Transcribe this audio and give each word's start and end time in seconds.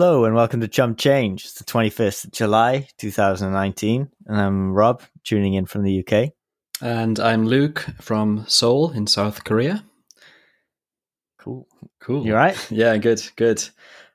Hello 0.00 0.24
and 0.24 0.34
welcome 0.34 0.62
to 0.62 0.66
Chump 0.66 0.96
Change. 0.96 1.44
It's 1.44 1.52
the 1.52 1.64
21st 1.64 2.24
of 2.24 2.32
July 2.32 2.88
2019, 2.96 4.08
and 4.28 4.40
I'm 4.40 4.72
Rob, 4.72 5.02
tuning 5.24 5.52
in 5.52 5.66
from 5.66 5.82
the 5.82 5.98
UK. 6.02 6.30
And 6.80 7.20
I'm 7.20 7.44
Luke 7.46 7.84
from 8.00 8.46
Seoul 8.48 8.92
in 8.92 9.06
South 9.06 9.44
Korea. 9.44 9.84
Cool. 11.38 11.68
Cool. 12.00 12.24
You 12.24 12.34
right? 12.34 12.56
Yeah, 12.70 12.96
good, 12.96 13.22
good. 13.36 13.62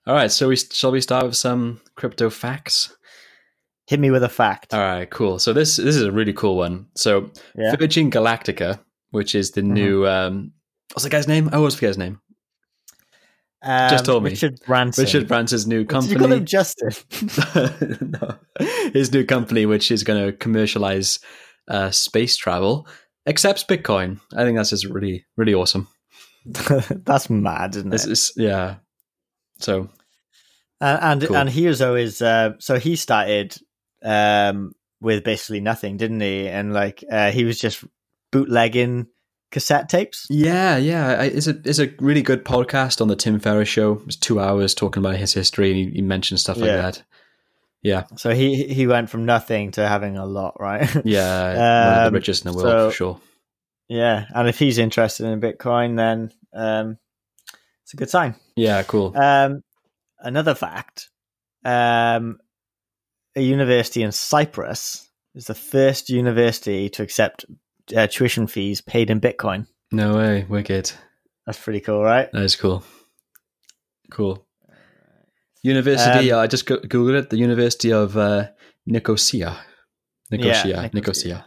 All 0.07 0.15
right, 0.15 0.31
so 0.31 0.47
we 0.47 0.55
shall 0.55 0.89
we 0.91 1.01
start 1.01 1.23
with 1.27 1.35
some 1.35 1.79
crypto 1.93 2.31
facts? 2.31 2.97
Hit 3.85 3.99
me 3.99 4.09
with 4.09 4.23
a 4.23 4.27
fact. 4.27 4.73
All 4.73 4.79
right, 4.79 5.07
cool. 5.07 5.37
So 5.37 5.53
this 5.53 5.75
this 5.75 5.95
is 5.95 6.01
a 6.01 6.11
really 6.11 6.33
cool 6.33 6.57
one. 6.57 6.87
So 6.95 7.29
Yeah. 7.55 7.75
Virgin 7.75 8.09
Galactica, 8.09 8.79
which 9.11 9.35
is 9.35 9.51
the 9.51 9.61
Mhm. 9.61 9.65
new 9.73 10.07
um 10.07 10.51
what's 10.93 11.03
the 11.03 11.11
guy's 11.11 11.27
name? 11.27 11.47
I 11.53 11.57
always 11.57 11.75
forget 11.75 11.89
his 11.89 11.99
name. 11.99 12.21
Um, 13.65 13.89
Just 13.89 14.05
told 14.05 14.23
me. 14.23 14.29
Richard 14.29 14.59
Branson. 14.65 15.03
Richard 15.05 15.27
Branson's 15.27 15.65
new 15.65 15.83
Did 15.83 16.03
you 16.03 16.17
call 16.17 16.27
company. 16.29 16.35
him 16.37 16.45
Justin? 16.45 16.91
no. 18.21 18.35
His 18.93 19.11
new 19.11 19.25
company, 19.25 19.65
which 19.65 19.89
is 19.91 20.03
going 20.03 20.23
to 20.23 20.31
commercialize 20.33 21.19
uh, 21.67 21.89
space 21.91 22.37
travel, 22.37 22.87
accepts 23.25 23.63
Bitcoin. 23.63 24.19
I 24.35 24.43
think 24.43 24.55
that's 24.57 24.69
just 24.69 24.85
really, 24.85 25.25
really 25.35 25.53
awesome. 25.55 25.87
That's 26.45 27.27
mad, 27.27 27.75
isn't 27.75 27.91
it? 27.91 28.05
is 28.05 28.31
yeah. 28.37 28.75
So 29.57 29.89
And 30.79 30.99
and, 31.01 31.21
Cool. 31.27 31.35
and 31.37 31.49
Herezo 31.49 31.99
is 31.99 32.21
uh, 32.21 32.51
so 32.59 32.77
he 32.77 32.95
started 32.95 33.57
um, 34.03 34.73
with 35.01 35.23
basically 35.23 35.59
nothing, 35.61 35.97
didn't 35.97 36.19
he? 36.21 36.47
And 36.47 36.71
like 36.71 37.03
uh, 37.11 37.31
he 37.31 37.45
was 37.45 37.59
just 37.59 37.83
bootlegging 38.31 39.07
cassette 39.51 39.87
tapes. 39.89 40.27
yeah, 40.29 40.77
yeah, 40.77 41.07
I- 41.21 41.25
it's 41.25 41.47
a 41.47 41.57
it's 41.63 41.79
a 41.79 41.89
really 41.99 42.21
good 42.21 42.43
podcast 42.45 43.01
on 43.01 43.07
the 43.07 43.15
Tim 43.15 43.39
Ferriss 43.39 43.69
show. 43.69 44.01
It's 44.05 44.15
two 44.15 44.39
hours 44.39 44.73
talking 44.73 45.01
about 45.03 45.15
his 45.17 45.33
history, 45.33 45.69
and 45.71 45.77
he, 45.79 45.95
he 45.97 46.01
mentions 46.01 46.41
stuff 46.41 46.57
like 46.57 46.67
Yeah. 46.67 46.81
that. 46.81 47.03
Yeah, 47.81 48.05
So 48.17 48.31
he 48.33 48.63
he 48.65 48.87
went 48.87 49.09
from 49.11 49.25
nothing 49.25 49.71
to 49.71 49.87
having 49.87 50.17
a 50.17 50.25
lot, 50.25 50.59
right? 50.59 50.89
yeah, 51.05 51.53
one 51.83 51.93
of 51.99 52.07
Um, 52.07 52.13
the 52.13 52.17
richest 52.17 52.43
in 52.45 52.51
the 52.51 52.57
world 52.57 52.67
so- 52.67 52.89
for 52.89 52.95
sure. 52.95 53.21
yeah, 53.87 54.25
and 54.33 54.47
if 54.49 54.57
he's 54.57 54.79
interested 54.79 55.25
in 55.27 55.39
Bitcoin, 55.39 55.95
then 55.95 56.31
um, 56.53 56.97
it's 57.83 57.93
a 57.93 57.97
good 57.97 58.09
sign. 58.09 58.35
Yeah, 58.55 58.81
cool. 58.83 59.15
Um, 59.15 59.61
another 60.19 60.55
fact: 60.55 61.09
um, 61.63 62.39
a 63.35 63.41
university 63.41 64.01
in 64.01 64.11
Cyprus 64.11 65.07
is 65.35 65.45
the 65.45 65.53
first 65.53 66.09
university 66.09 66.89
to 66.89 67.03
accept 67.03 67.45
uh, 67.95 68.07
tuition 68.07 68.47
fees 68.47 68.81
paid 68.81 69.09
in 69.09 69.19
Bitcoin. 69.19 69.67
no 69.91 70.15
way, 70.15 70.45
wicked. 70.47 70.91
That's 71.45 71.59
pretty 71.61 71.79
cool, 71.81 72.01
right? 72.03 72.31
That 72.31 72.43
is 72.43 72.55
cool. 72.55 72.83
Cool. 74.11 74.45
University. 75.61 76.31
Um, 76.31 76.39
I 76.39 76.47
just 76.47 76.65
go- 76.65 76.79
googled 76.79 77.17
it. 77.19 77.29
The 77.29 77.37
University 77.37 77.91
of 77.91 78.15
uh, 78.17 78.47
Nicosia. 78.85 79.57
Nicosia. 80.31 80.67
Nicosia. 80.67 80.89
Nicosia. 80.93 81.45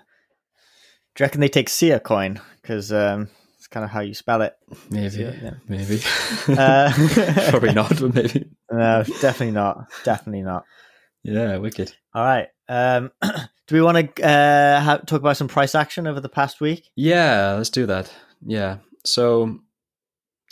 Do 1.15 1.23
you 1.23 1.25
reckon 1.25 1.41
they 1.41 1.49
take 1.49 1.69
Sia 1.69 1.99
coin? 2.01 2.41
Because 2.63 2.93
um, 2.93 3.29
it's 3.57 3.67
kind 3.67 3.85
of 3.85 3.91
how 3.91 4.01
you 4.01 4.15
spell 4.15 4.43
it. 4.43 4.55
Maybe. 4.91 5.17
Yeah, 5.17 5.33
yeah. 5.43 5.55
Maybe. 5.69 6.01
Uh, 6.49 6.93
Probably 7.51 7.73
not, 7.73 7.99
but 8.01 8.15
maybe. 8.15 8.51
No, 8.71 9.03
definitely 9.23 9.53
not. 9.53 9.87
Definitely 10.05 10.43
not. 10.43 10.65
Yeah, 11.25 11.57
wicked. 11.57 11.93
All 12.15 12.23
right. 12.23 12.49
Um, 12.69 13.11
do 13.69 13.75
we 13.75 13.83
want 13.83 14.17
to 14.17 14.25
uh, 14.27 14.81
ha- 14.81 14.97
talk 15.07 15.21
about 15.21 15.37
some 15.37 15.49
price 15.49 15.75
action 15.75 16.07
over 16.07 16.21
the 16.21 16.29
past 16.29 16.61
week? 16.61 16.91
Yeah, 16.97 17.55
let's 17.57 17.71
do 17.71 17.87
that. 17.87 18.13
Yeah. 18.45 18.79
So, 19.05 19.61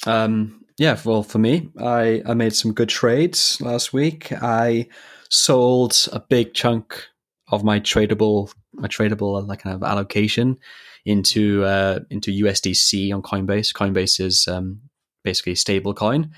um, 0.07 0.65
yeah. 0.79 0.99
Well, 1.05 1.23
for 1.23 1.39
me, 1.39 1.71
I 1.81 2.23
I 2.27 2.35
made 2.35 2.55
some 2.55 2.73
good 2.73 2.89
trades 2.89 3.61
last 3.61 3.93
week. 3.93 4.31
I 4.33 4.89
sold 5.31 6.09
a 6.13 6.21
big 6.21 6.55
chunk 6.55 7.05
of 7.51 7.65
my 7.65 7.81
tradable 7.81 8.53
my 8.73 8.89
tradable 8.89 9.47
like 9.47 9.61
kind 9.63 9.75
of 9.75 9.83
allocation 9.83 10.59
into 11.07 11.65
uh, 11.65 12.01
into 12.11 12.31
USDC 12.31 13.15
on 13.15 13.23
Coinbase. 13.23 13.73
Coinbase 13.73 14.21
is 14.21 14.47
um, 14.47 14.81
basically 15.25 15.55
stable 15.55 15.95
coin. 15.95 16.33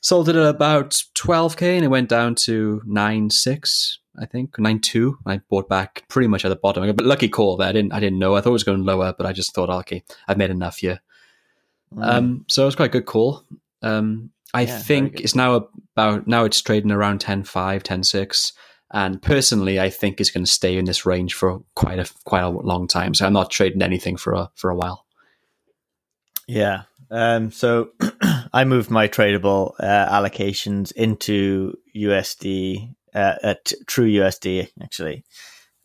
Sold 0.00 0.28
it 0.28 0.36
at 0.36 0.46
about 0.46 0.90
12k 1.16 1.62
and 1.62 1.84
it 1.84 1.88
went 1.88 2.10
down 2.10 2.34
to 2.34 2.82
9.6, 2.86 3.96
I 4.18 4.26
think, 4.26 4.56
9.2. 4.56 5.14
I 5.26 5.38
bought 5.48 5.68
back 5.68 6.04
pretty 6.08 6.28
much 6.28 6.44
at 6.44 6.48
the 6.48 6.56
bottom. 6.56 6.84
But 6.94 7.04
lucky 7.06 7.28
call 7.28 7.56
there. 7.56 7.68
I 7.68 7.72
didn't 7.72 7.92
I 7.92 8.00
didn't 8.00 8.18
know. 8.18 8.36
I 8.36 8.40
thought 8.40 8.50
it 8.50 8.52
was 8.52 8.64
going 8.64 8.84
lower, 8.84 9.14
but 9.16 9.26
I 9.26 9.32
just 9.32 9.54
thought, 9.54 9.70
okay, 9.70 10.04
I've 10.28 10.38
made 10.38 10.50
enough 10.50 10.78
here. 10.78 11.00
Um, 12.00 12.44
so 12.48 12.62
it 12.62 12.66
was 12.66 12.76
quite 12.76 12.86
a 12.86 12.92
good 12.98 13.06
call. 13.06 13.44
Um, 13.82 14.30
I 14.52 14.62
Yeah, 14.62 14.78
think 14.78 15.20
it's 15.20 15.34
now 15.34 15.68
about 15.96 16.26
now 16.26 16.44
it's 16.44 16.60
trading 16.60 16.90
around 16.90 17.20
10.5, 17.20 17.82
10.6. 17.82 18.52
And 18.92 19.20
personally, 19.20 19.80
I 19.80 19.90
think 19.90 20.20
it's 20.20 20.30
going 20.30 20.44
to 20.44 20.50
stay 20.50 20.76
in 20.76 20.84
this 20.84 21.04
range 21.04 21.34
for 21.34 21.62
quite 21.74 21.98
a 21.98 22.08
quite 22.24 22.42
a 22.42 22.48
long 22.48 22.86
time. 22.86 23.14
So 23.14 23.26
I'm 23.26 23.32
not 23.32 23.50
trading 23.50 23.82
anything 23.82 24.16
for 24.16 24.32
a 24.34 24.50
for 24.54 24.70
a 24.70 24.76
while. 24.76 25.06
Yeah. 26.46 26.82
Um, 27.10 27.50
so 27.50 27.90
I 28.52 28.64
moved 28.64 28.90
my 28.90 29.08
tradable 29.08 29.74
uh, 29.80 30.08
allocations 30.08 30.92
into 30.92 31.76
USD, 31.96 32.94
uh, 33.14 33.34
at 33.42 33.72
True 33.86 34.06
USD 34.08 34.68
actually, 34.82 35.24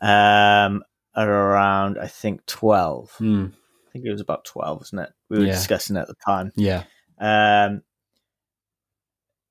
um, 0.01 0.83
at 1.15 1.27
around 1.27 1.97
I 1.99 2.07
think 2.07 2.45
twelve. 2.45 3.11
Hmm. 3.17 3.47
I 3.87 3.91
think 3.91 4.05
it 4.05 4.11
was 4.11 4.21
about 4.21 4.45
twelve, 4.45 4.79
wasn't 4.79 5.01
it? 5.01 5.09
We 5.29 5.39
were 5.39 5.45
Yeah. 5.45 5.53
discussing 5.53 5.97
at 5.97 6.07
the 6.07 6.15
time. 6.25 6.51
Yeah. 6.55 6.83
Um, 7.19 7.81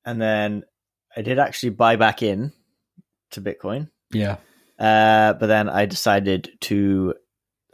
and 0.05 0.21
then 0.21 0.65
I 1.17 1.23
did 1.23 1.39
actually 1.39 1.71
buy 1.71 1.97
back 1.97 2.23
in 2.23 2.53
to 3.33 3.41
Bitcoin, 3.41 3.91
Yeah. 4.13 4.37
uh, 4.79 5.35
but 5.35 5.47
then 5.47 5.69
I 5.69 5.87
decided 5.87 6.51
to. 6.63 7.15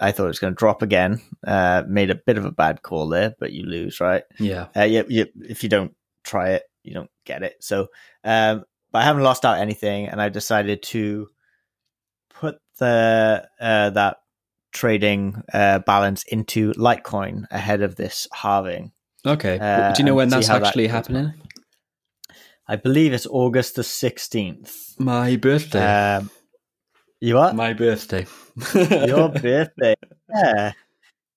I 0.01 0.11
thought 0.11 0.25
it 0.25 0.29
was 0.29 0.41
going 0.41 0.53
to 0.55 0.59
drop 0.59 0.83
again. 0.83 1.21
Uh, 1.47 1.85
made 1.87 2.11
a 2.11 2.17
bit 2.17 2.37
of 2.37 2.45
a 2.45 2.51
bad 2.51 2.83
call 2.83 3.09
there, 3.09 3.35
but 3.39 3.53
you 3.53 3.65
lose, 3.65 4.01
right? 4.01 4.25
Yeah. 4.41 4.67
Uh, 4.77 4.83
yeah, 4.83 5.03
you, 5.09 5.27
if 5.43 5.63
you 5.63 5.69
don't 5.69 5.95
try 6.25 6.51
it, 6.51 6.65
you 6.83 6.95
don't 6.95 7.11
get 7.25 7.45
it. 7.45 7.55
So, 7.61 7.87
um, 8.25 8.65
but 8.95 9.01
I 9.01 9.07
haven't 9.07 9.25
lost 9.25 9.45
out 9.45 9.59
anything, 9.59 10.07
and 10.07 10.23
I 10.23 10.29
decided 10.29 10.81
to 10.85 11.29
put 12.33 12.59
the 12.79 13.45
uh, 13.61 13.91
that 13.91 14.19
trading 14.71 15.43
uh, 15.53 15.81
balance 15.81 16.23
into 16.29 16.73
Litecoin 16.75 17.47
ahead 17.51 17.83
of 17.83 17.97
this 17.97 18.29
halving. 18.33 18.93
Okay. 19.27 19.59
Uh, 19.59 19.93
Do 19.95 20.01
you 20.01 20.07
know 20.07 20.15
when 20.15 20.29
that's 20.29 20.47
how 20.47 20.61
that 20.61 20.69
actually 20.69 20.87
happening? 20.87 21.35
I 22.69 22.77
believe 22.77 23.13
it's 23.13 23.27
August 23.27 23.75
the 23.75 23.83
sixteenth. 23.83 24.95
My 24.97 25.35
birthday. 25.35 25.85
Um, 25.85 26.31
you 27.21 27.35
what? 27.35 27.57
My 27.57 27.73
birthday. 27.73 28.27
Your 28.75 29.29
birthday? 29.29 29.97
Yeah, 30.33 30.73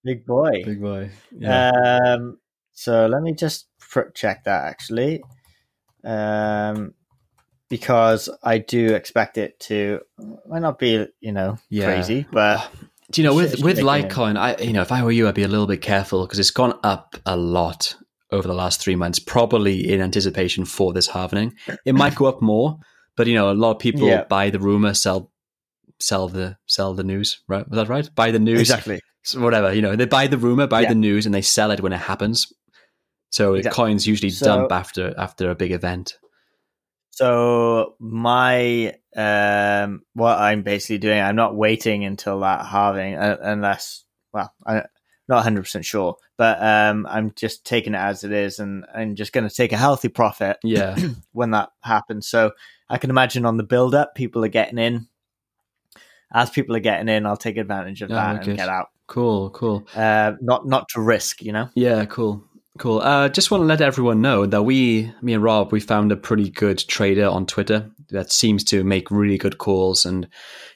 big 0.04 0.26
boy. 0.26 0.64
Big 0.64 0.82
boy. 0.82 1.10
Yeah. 1.32 2.00
Um, 2.04 2.38
so 2.74 3.08
let 3.08 3.22
me 3.24 3.34
just 3.34 3.68
pr- 3.80 4.10
check 4.14 4.44
that 4.46 4.66
actually, 4.66 5.22
um, 6.04 6.94
because 7.70 8.30
I 8.44 8.58
do 8.60 8.94
expect 8.96 9.38
it 9.38 9.60
to 9.62 10.02
might 10.48 10.62
not 10.62 10.80
be 10.80 11.06
you 11.20 11.32
know 11.32 11.58
Yeah. 11.70 11.86
crazy, 11.86 12.26
but 12.32 12.70
Do 13.12 13.22
you 13.22 13.28
know 13.28 13.36
with 13.36 13.62
with. 13.64 13.78
Litecoin, 13.80 14.38
I 14.38 14.56
you 14.62 14.74
know 14.74 14.82
if 14.82 14.92
I 14.92 15.04
were 15.04 15.12
you, 15.12 15.28
I'd 15.28 15.36
be 15.36 15.44
a 15.44 15.48
little 15.48 15.68
bit 15.68 15.82
careful 15.82 16.26
because 16.26 16.40
it's 16.40 16.52
gone 16.52 16.78
up 16.84 17.16
a 17.26 17.36
lot 17.38 17.96
over 18.32 18.48
the 18.48 18.54
last 18.54 18.82
three 18.82 18.96
months, 18.96 19.20
probably 19.20 19.92
in 19.94 20.02
anticipation 20.02 20.66
for 20.66 20.92
this 20.94 21.08
halvening. 21.10 21.54
It 21.86 21.96
might 21.96 22.16
go 22.16 22.26
up 22.26 22.42
more, 22.42 22.78
but 23.16 23.28
you 23.28 23.36
know 23.36 23.52
a 23.52 23.54
lot 23.54 23.72
of 23.72 23.80
people 23.80 24.08
Yeah. 24.08 24.24
buy 24.24 24.50
the 24.50 24.60
rumor, 24.60 24.94
sell 24.94 25.32
sell 26.00 26.28
the 26.28 26.58
sell 26.68 26.94
the 26.94 27.04
news. 27.04 27.40
Right? 27.48 27.68
Was 27.70 27.78
that 27.78 27.90
right? 27.90 28.10
Buy 28.16 28.32
the 28.32 28.40
news, 28.40 28.60
exactly. 28.60 29.00
So 29.24 29.42
whatever. 29.42 29.74
You 29.74 29.82
know, 29.82 29.96
they 29.96 30.06
buy 30.06 30.28
the 30.28 30.38
rumor, 30.38 30.68
buy 30.68 30.82
Yeah. 30.82 30.90
the 30.90 30.96
news, 30.96 31.26
and 31.26 31.34
they 31.36 31.42
sell 31.42 31.72
it 31.72 31.82
when 31.82 31.92
it 31.94 31.98
happens. 32.00 32.48
So 33.30 33.56
Exactly. 33.56 33.76
coins 33.76 34.08
usually 34.08 34.30
So- 34.30 34.46
dump 34.46 34.72
after 34.72 35.14
after 35.18 35.50
a 35.50 35.56
big 35.56 35.72
event. 35.72 36.18
So 37.18 37.96
my 38.00 38.94
um, 39.16 40.04
what 40.14 40.38
I'm 40.38 40.62
basically 40.62 41.00
doing, 41.00 41.20
I'm 41.20 41.36
not 41.36 41.56
waiting 41.56 42.06
until 42.06 42.42
that 42.42 42.68
halving 42.68 43.16
uh, 43.16 43.38
unless 43.42 44.04
well, 44.32 44.54
I'm 44.68 44.84
not 45.28 45.38
100 45.38 45.64
percent 45.64 45.84
sure, 45.84 46.16
but 46.38 46.62
um, 46.62 47.08
I'm 47.10 47.34
just 47.36 47.66
taking 47.66 47.96
it 47.96 47.98
as 47.98 48.24
it 48.24 48.32
is, 48.32 48.60
and 48.60 48.86
I'm 48.94 49.16
just 49.16 49.34
going 49.34 49.50
to 49.50 49.56
take 49.56 49.72
a 49.72 49.78
healthy 49.78 50.10
profit 50.10 50.58
Yeah, 50.64 50.96
when 51.32 51.50
that 51.52 51.70
happens. 51.82 52.28
So 52.28 52.52
I 52.88 53.00
can 53.00 53.10
imagine 53.10 53.48
on 53.48 53.58
the 53.58 53.64
build 53.64 53.96
up, 53.96 54.14
people 54.14 54.46
are 54.46 54.50
getting 54.50 54.78
in. 54.78 55.08
As 56.32 56.52
people 56.52 56.76
are 56.76 56.80
getting 56.82 57.10
in, 57.10 57.26
I'll 57.26 57.36
take 57.36 57.58
advantage 57.58 58.04
of 58.04 58.12
Oh, 58.12 58.14
that 58.14 58.46
and 58.46 58.56
get 58.56 58.70
out. 58.70 58.90
cool, 59.08 59.50
cool. 59.50 59.88
Uh, 59.96 60.34
not 60.40 60.68
not 60.68 60.88
to 60.90 61.02
risk, 61.02 61.42
you 61.42 61.52
know. 61.52 61.70
Yeah, 61.74 62.06
cool. 62.06 62.44
Cool. 62.78 63.00
Uh, 63.00 63.30
just 63.30 63.50
want 63.50 63.62
to 63.62 63.66
let 63.66 63.82
everyone 63.82 64.22
know 64.22 64.46
that 64.46 64.64
we, 64.64 65.12
me 65.22 65.34
and 65.34 65.44
Rob, 65.44 65.72
we 65.72 65.80
found 65.80 66.12
a 66.12 66.18
pretty 66.18 66.50
good 66.50 66.78
trader 66.78 67.28
on 67.28 67.46
Twitter 67.46 67.90
that 68.10 68.32
seems 68.32 68.64
to 68.66 68.84
make 68.84 69.10
really 69.10 69.38
good 69.38 69.58
calls 69.58 70.06
and 70.06 70.28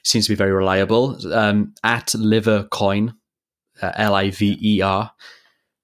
seems 0.02 0.26
to 0.26 0.32
be 0.32 0.36
very 0.36 0.52
reliable. 0.52 1.16
Um, 1.32 1.74
at 1.84 2.12
Liver 2.14 2.64
Coin, 2.64 3.14
uh, 3.80 3.92
L 3.94 4.14
I 4.14 4.30
V 4.30 4.58
E 4.60 4.80
R. 4.82 5.12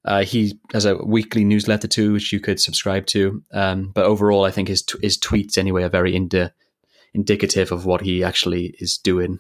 Uh, 0.05 0.25
he 0.25 0.59
has 0.73 0.85
a 0.87 0.97
weekly 0.97 1.44
newsletter 1.44 1.87
too, 1.88 2.15
which 2.15 2.32
you 2.32 2.41
could 2.41 2.61
subscribe 2.61 3.06
to. 3.06 3.43
Um, 3.53 3.91
but 3.94 4.05
overall, 4.05 4.44
I 4.44 4.50
think 4.50 4.69
his 4.69 4.82
t- 4.82 4.99
his 5.03 5.19
tweets 5.19 5.59
anyway 5.59 5.82
are 5.82 5.88
very 5.88 6.15
indi- 6.17 6.50
indicative 7.15 7.73
of 7.73 7.85
what 7.85 8.00
he 8.00 8.25
actually 8.25 8.75
is 8.79 8.99
doing. 8.99 9.38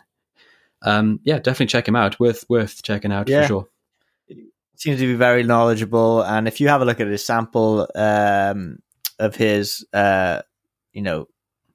Um, 0.82 1.20
yeah, 1.24 1.38
definitely 1.38 1.66
check 1.66 1.88
him 1.88 1.96
out. 1.96 2.20
Worth 2.20 2.44
worth 2.48 2.82
checking 2.82 3.12
out 3.12 3.28
Yeah. 3.28 3.42
for 3.42 3.48
sure. 3.48 3.68
Seems 4.80 5.00
to 5.00 5.06
be 5.06 5.14
very 5.14 5.42
knowledgeable. 5.42 6.22
And 6.22 6.48
if 6.48 6.60
you 6.60 6.68
have 6.68 6.80
a 6.82 6.84
look 6.84 7.00
at 7.00 7.06
his 7.06 7.24
sample 7.24 7.88
um, 7.94 8.78
of 9.18 9.36
his, 9.36 9.86
uh, 9.92 10.42
you 10.92 11.02
know, 11.02 11.26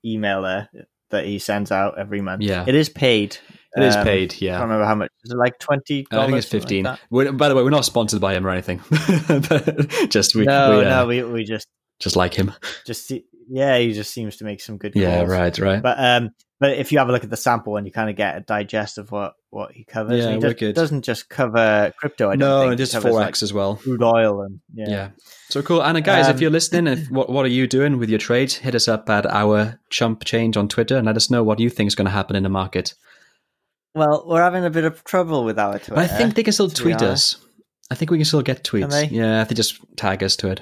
emailer 0.06 0.68
that 1.10 1.26
he 1.26 1.40
sends 1.40 1.72
out 1.72 1.98
every 2.00 2.22
month, 2.22 2.42
Yeah. 2.42 2.66
it 2.68 2.76
is 2.76 2.90
paid. 2.90 3.38
It 3.76 3.84
is 3.84 3.96
Um, 3.96 4.04
paid. 4.04 4.36
Yeah. 4.40 4.52
I 4.56 4.60
can't 4.60 4.70
remember 4.70 4.86
how 4.86 4.96
much. 4.96 5.10
Is 5.24 5.32
it 5.32 5.38
like 5.38 5.58
twenty? 5.60 6.06
I 6.12 6.26
think 6.26 6.38
it's 6.38 6.48
fifteen. 6.48 6.88
We're, 7.10 7.32
by 7.32 7.50
the 7.50 7.56
way, 7.56 7.64
we're 7.64 7.72
not 7.72 7.86
sponsored 7.86 8.22
by 8.22 8.36
him 8.36 8.46
or 8.46 8.52
anything. 8.52 8.82
just 10.10 10.36
we, 10.36 10.46
no, 10.46 10.78
we, 10.78 10.86
uh, 10.86 10.90
no, 10.90 11.06
we 11.08 11.24
we 11.24 11.44
just 11.44 11.68
just 12.00 12.16
like 12.16 12.34
him. 12.36 12.52
just 12.86 13.12
yeah, 13.50 13.78
he 13.80 13.94
just 13.94 14.14
seems 14.14 14.38
to 14.38 14.44
make 14.46 14.62
some 14.62 14.78
good. 14.78 14.94
Calls. 14.94 15.02
Yeah, 15.04 15.24
right, 15.24 15.58
right. 15.58 15.82
But 15.82 16.00
um, 16.00 16.30
but 16.64 16.78
if 16.78 16.94
you 16.94 16.98
have 17.00 17.10
a 17.10 17.12
look 17.12 17.26
at 17.26 17.30
the 17.30 17.36
sample 17.36 17.76
and 17.76 17.86
you 17.86 17.92
kind 17.92 18.10
of 18.10 18.16
get 18.16 18.38
a 18.38 18.40
digest 18.40 18.98
of 18.98 19.12
what 19.12 19.34
what 19.50 19.74
he 19.74 19.84
covers, 19.84 20.24
Yeah, 20.24 20.32
he 20.32 20.40
does, 20.40 20.74
doesn't 20.74 21.02
just 21.02 21.28
cover 21.28 21.92
crypto. 21.98 22.30
I 22.30 22.36
no, 22.36 22.62
think. 22.62 22.78
just 22.78 22.96
forex 22.96 23.12
like, 23.12 23.44
as 23.44 23.52
well. 23.52 23.76
crude 23.76 24.02
oil 24.02 24.44
and 24.44 24.62
yeah. 24.74 24.90
Yeah. 24.90 25.10
So 25.50 25.62
cool. 25.62 25.84
And 25.84 25.98
uh, 25.98 26.00
guys, 26.00 26.30
if 26.30 26.38
Um, 26.38 26.42
you're 26.42 26.52
listening, 26.52 26.88
if, 26.88 27.08
what 27.12 27.30
what 27.30 27.44
are 27.44 27.50
you 27.50 27.68
doing 27.68 28.00
with 28.00 28.10
your 28.10 28.18
trades? 28.18 28.56
Hit 28.56 28.76
us 28.76 28.88
up 28.88 29.10
at 29.10 29.26
our 29.26 29.78
chump 29.90 30.24
change 30.24 30.56
on 30.56 30.70
Twitter 30.70 30.96
and 30.96 31.06
let 31.06 31.18
us 31.18 31.30
know 31.30 31.44
what 31.44 31.60
you 31.60 31.70
think 31.70 31.90
is 31.90 31.96
going 31.96 32.06
to 32.06 32.12
happen 32.12 32.38
in 32.38 32.44
the 32.44 32.50
market. 32.50 32.94
Well, 33.94 34.24
we're 34.26 34.42
having 34.42 34.64
a 34.64 34.70
bit 34.70 34.86
of 34.86 35.04
trouble 35.04 35.44
with 35.44 35.60
our 35.60 35.80
Twitter. 35.80 35.96
But 35.96 36.06
I 36.06 36.08
think 36.08 36.36
they 36.36 36.44
can 36.44 36.54
still 36.54 36.70
tweet 36.70 37.02
us. 37.02 37.36
I 37.92 37.96
think 37.96 38.10
we 38.10 38.18
can 38.20 38.26
still 38.26 38.42
get 38.42 38.64
tweets. 38.64 39.12
Yeah, 39.12 39.42
if 39.42 39.50
they 39.50 39.56
just 39.56 39.82
tag 39.98 40.24
us 40.24 40.38
to 40.38 40.48
it. 40.48 40.62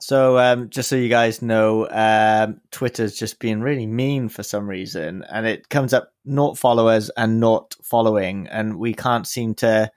So, 0.00 0.38
um, 0.38 0.70
just 0.70 0.88
so 0.88 0.94
you 0.96 1.08
guys 1.08 1.42
know, 1.42 1.88
um, 1.90 2.60
Twitter's 2.70 3.16
just 3.16 3.40
being 3.40 3.60
really 3.60 3.86
mean 3.86 4.28
for 4.28 4.42
some 4.44 4.68
reason, 4.68 5.24
and 5.30 5.44
it 5.46 5.68
comes 5.68 5.92
up 5.92 6.12
not 6.24 6.56
followers 6.56 7.10
and 7.16 7.40
not 7.40 7.74
following, 7.82 8.46
and 8.46 8.78
we 8.78 8.94
can't 8.94 9.26
seem 9.26 9.54
to 9.56 9.90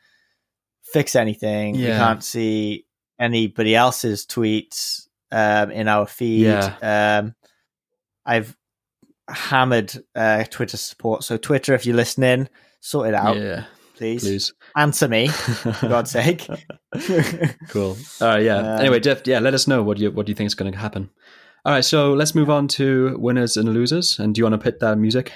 fix 0.83 1.15
anything. 1.15 1.75
We 1.75 1.87
Yeah. 1.87 1.97
can't 1.99 2.23
see 2.23 2.85
anybody 3.19 3.75
else's 3.75 4.25
tweets 4.25 5.07
um, 5.31 5.69
in 5.71 5.87
our 5.87 6.07
feed. 6.07 6.45
Yeah. 6.45 7.19
Um, 7.21 7.35
I've 8.25 8.57
hammered 9.29 9.93
uh, 10.15 10.43
Twitter 10.45 10.77
support, 10.77 11.23
so 11.23 11.37
Twitter, 11.37 11.75
if 11.75 11.85
you're 11.85 11.95
listening, 11.95 12.49
sort 12.79 13.07
it 13.09 13.13
out, 13.13 13.37
yeah, 13.37 13.65
please. 14.01 14.23
please. 14.23 14.53
Answer 14.75 15.07
me, 15.07 15.27
for 15.27 15.87
God's 15.87 16.11
sake. 16.19 16.47
cool. 17.69 17.95
All 18.19 18.27
right, 18.27 18.43
yeah. 18.43 18.57
Um, 18.57 18.79
anyway, 18.81 18.99
Jeff, 18.99 19.21
yeah, 19.27 19.39
let 19.39 19.53
us 19.53 19.67
know 19.67 19.83
what 19.83 19.97
you 19.99 20.11
what 20.11 20.27
you 20.27 20.33
think 20.35 20.47
is 20.47 20.55
going 20.55 20.71
to 20.71 20.77
happen. 20.77 21.09
All 21.63 21.71
right, 21.73 21.85
so 21.85 22.13
let's 22.13 22.33
move 22.33 22.49
on 22.49 22.67
to 22.69 23.15
winners 23.19 23.55
and 23.57 23.71
losers. 23.73 24.17
And 24.19 24.33
do 24.33 24.39
you 24.39 24.45
want 24.45 24.53
to 24.55 24.57
put 24.71 24.79
that 24.79 24.97
music? 24.97 25.31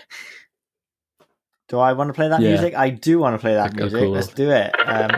Do 1.67 1.77
I 1.79 1.93
want 1.93 2.09
to 2.09 2.13
play 2.13 2.27
that 2.29 2.41
Yeah. 2.41 2.49
music? 2.49 2.73
I 2.75 2.89
do 2.89 3.19
want 3.19 3.35
to 3.35 3.39
play 3.39 3.53
that 3.53 3.71
Okay, 3.71 3.81
music. 3.81 3.99
cool. 3.99 4.11
Let's 4.11 4.27
do 4.27 4.49
it. 4.51 4.71
Um, 4.87 5.11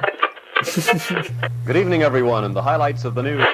Good 1.65 1.77
evening, 1.77 2.03
everyone, 2.03 2.43
and 2.43 2.55
the 2.55 2.61
highlights 2.61 3.05
of 3.05 3.15
the 3.15 3.21
news. 3.23 3.45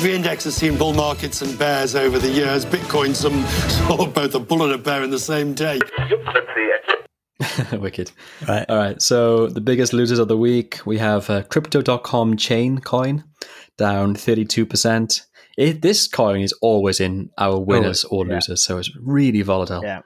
Every 0.00 0.14
index 0.14 0.44
has 0.44 0.54
seen 0.56 0.78
bull 0.78 0.94
markets 0.94 1.42
and 1.42 1.58
bears 1.58 1.94
over 1.94 2.18
the 2.18 2.30
years. 2.30 2.64
Bitcoin, 2.64 3.14
some 3.14 3.44
saw 3.68 4.06
both 4.06 4.34
a 4.34 4.40
bull 4.40 4.62
and 4.62 4.72
a 4.72 4.78
bear 4.78 5.02
in 5.02 5.10
the 5.10 5.18
same 5.18 5.52
day. 5.52 5.78
Wicked. 7.78 8.10
right. 8.48 8.64
All 8.70 8.78
right. 8.78 9.02
So 9.02 9.48
the 9.48 9.60
biggest 9.60 9.92
losers 9.92 10.18
of 10.18 10.28
the 10.28 10.38
week, 10.38 10.80
we 10.86 10.96
have 10.96 11.28
uh, 11.28 11.42
Crypto.com 11.42 12.38
chain 12.38 12.78
coin 12.78 13.24
down 13.76 14.14
32%. 14.14 15.20
It, 15.58 15.82
this 15.82 16.08
coin 16.08 16.40
is 16.40 16.54
always 16.62 16.98
in 16.98 17.28
our 17.36 17.60
winners 17.60 18.04
or 18.04 18.26
yeah. 18.26 18.36
losers, 18.36 18.64
so 18.64 18.78
it's 18.78 18.90
really 19.02 19.42
volatile. 19.42 19.82
Yeah. 19.82 20.00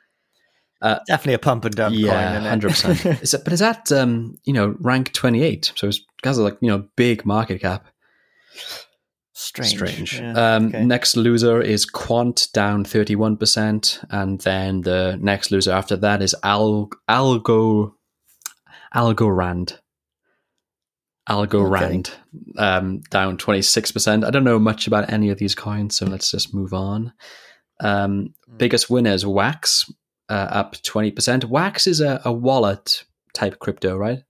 Uh, 0.82 0.98
Definitely 1.06 1.34
a 1.34 1.38
pump 1.38 1.66
and 1.66 1.76
dump 1.76 1.94
yeah, 1.94 2.32
coin, 2.32 2.42
hundred 2.42 2.70
percent. 2.70 3.06
Is 3.22 3.30
that- 3.30 3.44
But 3.44 3.52
is 3.52 3.60
that 3.60 3.92
um, 3.92 4.34
you 4.42 4.54
know 4.54 4.74
rank 4.80 5.12
twenty 5.12 5.44
eight? 5.44 5.72
So 5.76 5.86
it's 5.86 6.00
has 6.24 6.36
a 6.36 6.42
like 6.42 6.58
you 6.60 6.68
know 6.68 6.88
big 6.96 7.24
market 7.24 7.60
cap. 7.60 7.86
Strange. 9.36 9.70
Strange. 9.74 10.20
Yeah, 10.20 10.54
Um, 10.56 10.66
okay. 10.68 10.84
Next 10.84 11.16
loser 11.16 11.60
is 11.60 11.84
Quant 11.86 12.46
down 12.52 12.84
thirty 12.84 13.16
one 13.16 13.36
percent, 13.36 14.00
and 14.10 14.40
then 14.42 14.82
the 14.82 15.18
next 15.20 15.50
loser 15.50 15.72
after 15.72 15.96
that 15.96 16.22
is 16.22 16.36
Al 16.44 16.88
Algo 17.10 17.92
Algorand. 18.94 19.78
Algorand 21.28 22.10
um, 22.58 23.00
down 23.10 23.36
twenty 23.38 23.62
six 23.62 23.90
percent. 23.90 24.24
I 24.24 24.30
don't 24.30 24.44
know 24.44 24.58
much 24.58 24.86
about 24.86 25.10
any 25.12 25.30
of 25.30 25.38
these 25.38 25.54
coins, 25.54 25.96
so 25.96 26.06
let's 26.06 26.30
just 26.30 26.54
move 26.54 26.72
on. 26.74 27.12
Um, 27.80 28.34
Hmm. 28.46 28.56
biggest 28.58 28.88
winners 28.90 29.24
Wax 29.26 29.90
uh, 30.28 30.32
up 30.50 30.76
twenty 30.82 31.10
percent. 31.10 31.46
Wax 31.46 31.86
is 31.86 32.00
a, 32.00 32.20
a 32.24 32.32
wallet 32.32 33.04
type 33.32 33.58
crypto, 33.58 33.96
right? 33.96 34.22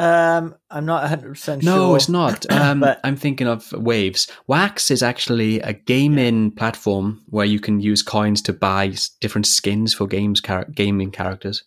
Um, 0.00 0.54
I'm 0.70 0.86
not 0.86 1.02
100 1.02 1.28
percent 1.30 1.62
sure. 1.62 1.72
No, 1.76 1.94
it's 1.94 2.08
not. 2.08 2.46
Um, 2.50 2.80
But- 2.80 3.00
I'm 3.04 3.16
thinking 3.16 3.46
of 3.46 3.70
Waves. 3.72 4.26
Wax 4.46 4.90
is 4.90 5.02
actually 5.02 5.60
a 5.60 5.72
gaming 5.72 6.50
platform 6.52 7.22
where 7.26 7.46
you 7.46 7.60
can 7.60 7.80
use 7.80 8.02
coins 8.02 8.40
to 8.42 8.52
buy 8.52 8.92
different 9.20 9.46
skins 9.46 9.92
for 9.94 10.06
games, 10.06 10.40
char- 10.40 10.66
gaming 10.74 11.10
characters. 11.10 11.64